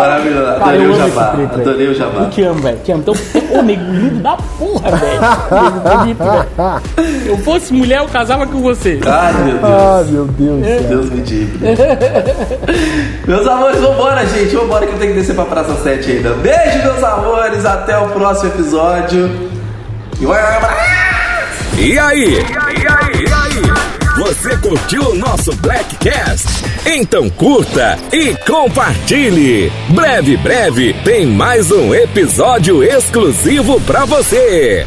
[0.00, 1.34] Maravilhoso, Cara, adorei o jabá.
[1.54, 2.20] Adorei o jabá.
[2.22, 2.78] Eu te amo, velho.
[2.84, 3.02] Te amo.
[3.02, 3.14] Então,
[3.58, 5.20] ô, nego lindo da porra, velho.
[5.64, 7.20] Nego bonito, velho.
[7.22, 8.98] Se eu fosse mulher, eu casava com você.
[9.06, 9.64] Ai, meu Deus.
[9.64, 10.88] ah, meu Deus céu.
[10.88, 11.68] Deus me livre.
[13.26, 14.54] meus amores, vambora, gente.
[14.54, 16.30] Vambora que eu tenho que descer pra Praça 7 ainda.
[16.34, 17.64] Beijo, meus amores.
[17.64, 19.30] Até o próximo episódio.
[20.20, 20.68] E aí?
[21.78, 22.34] E aí?
[22.34, 23.09] E aí?
[24.20, 26.46] Você curtiu o nosso Blackcast?
[26.84, 29.72] Então curta e compartilhe.
[29.88, 34.86] Breve, breve tem mais um episódio exclusivo pra você.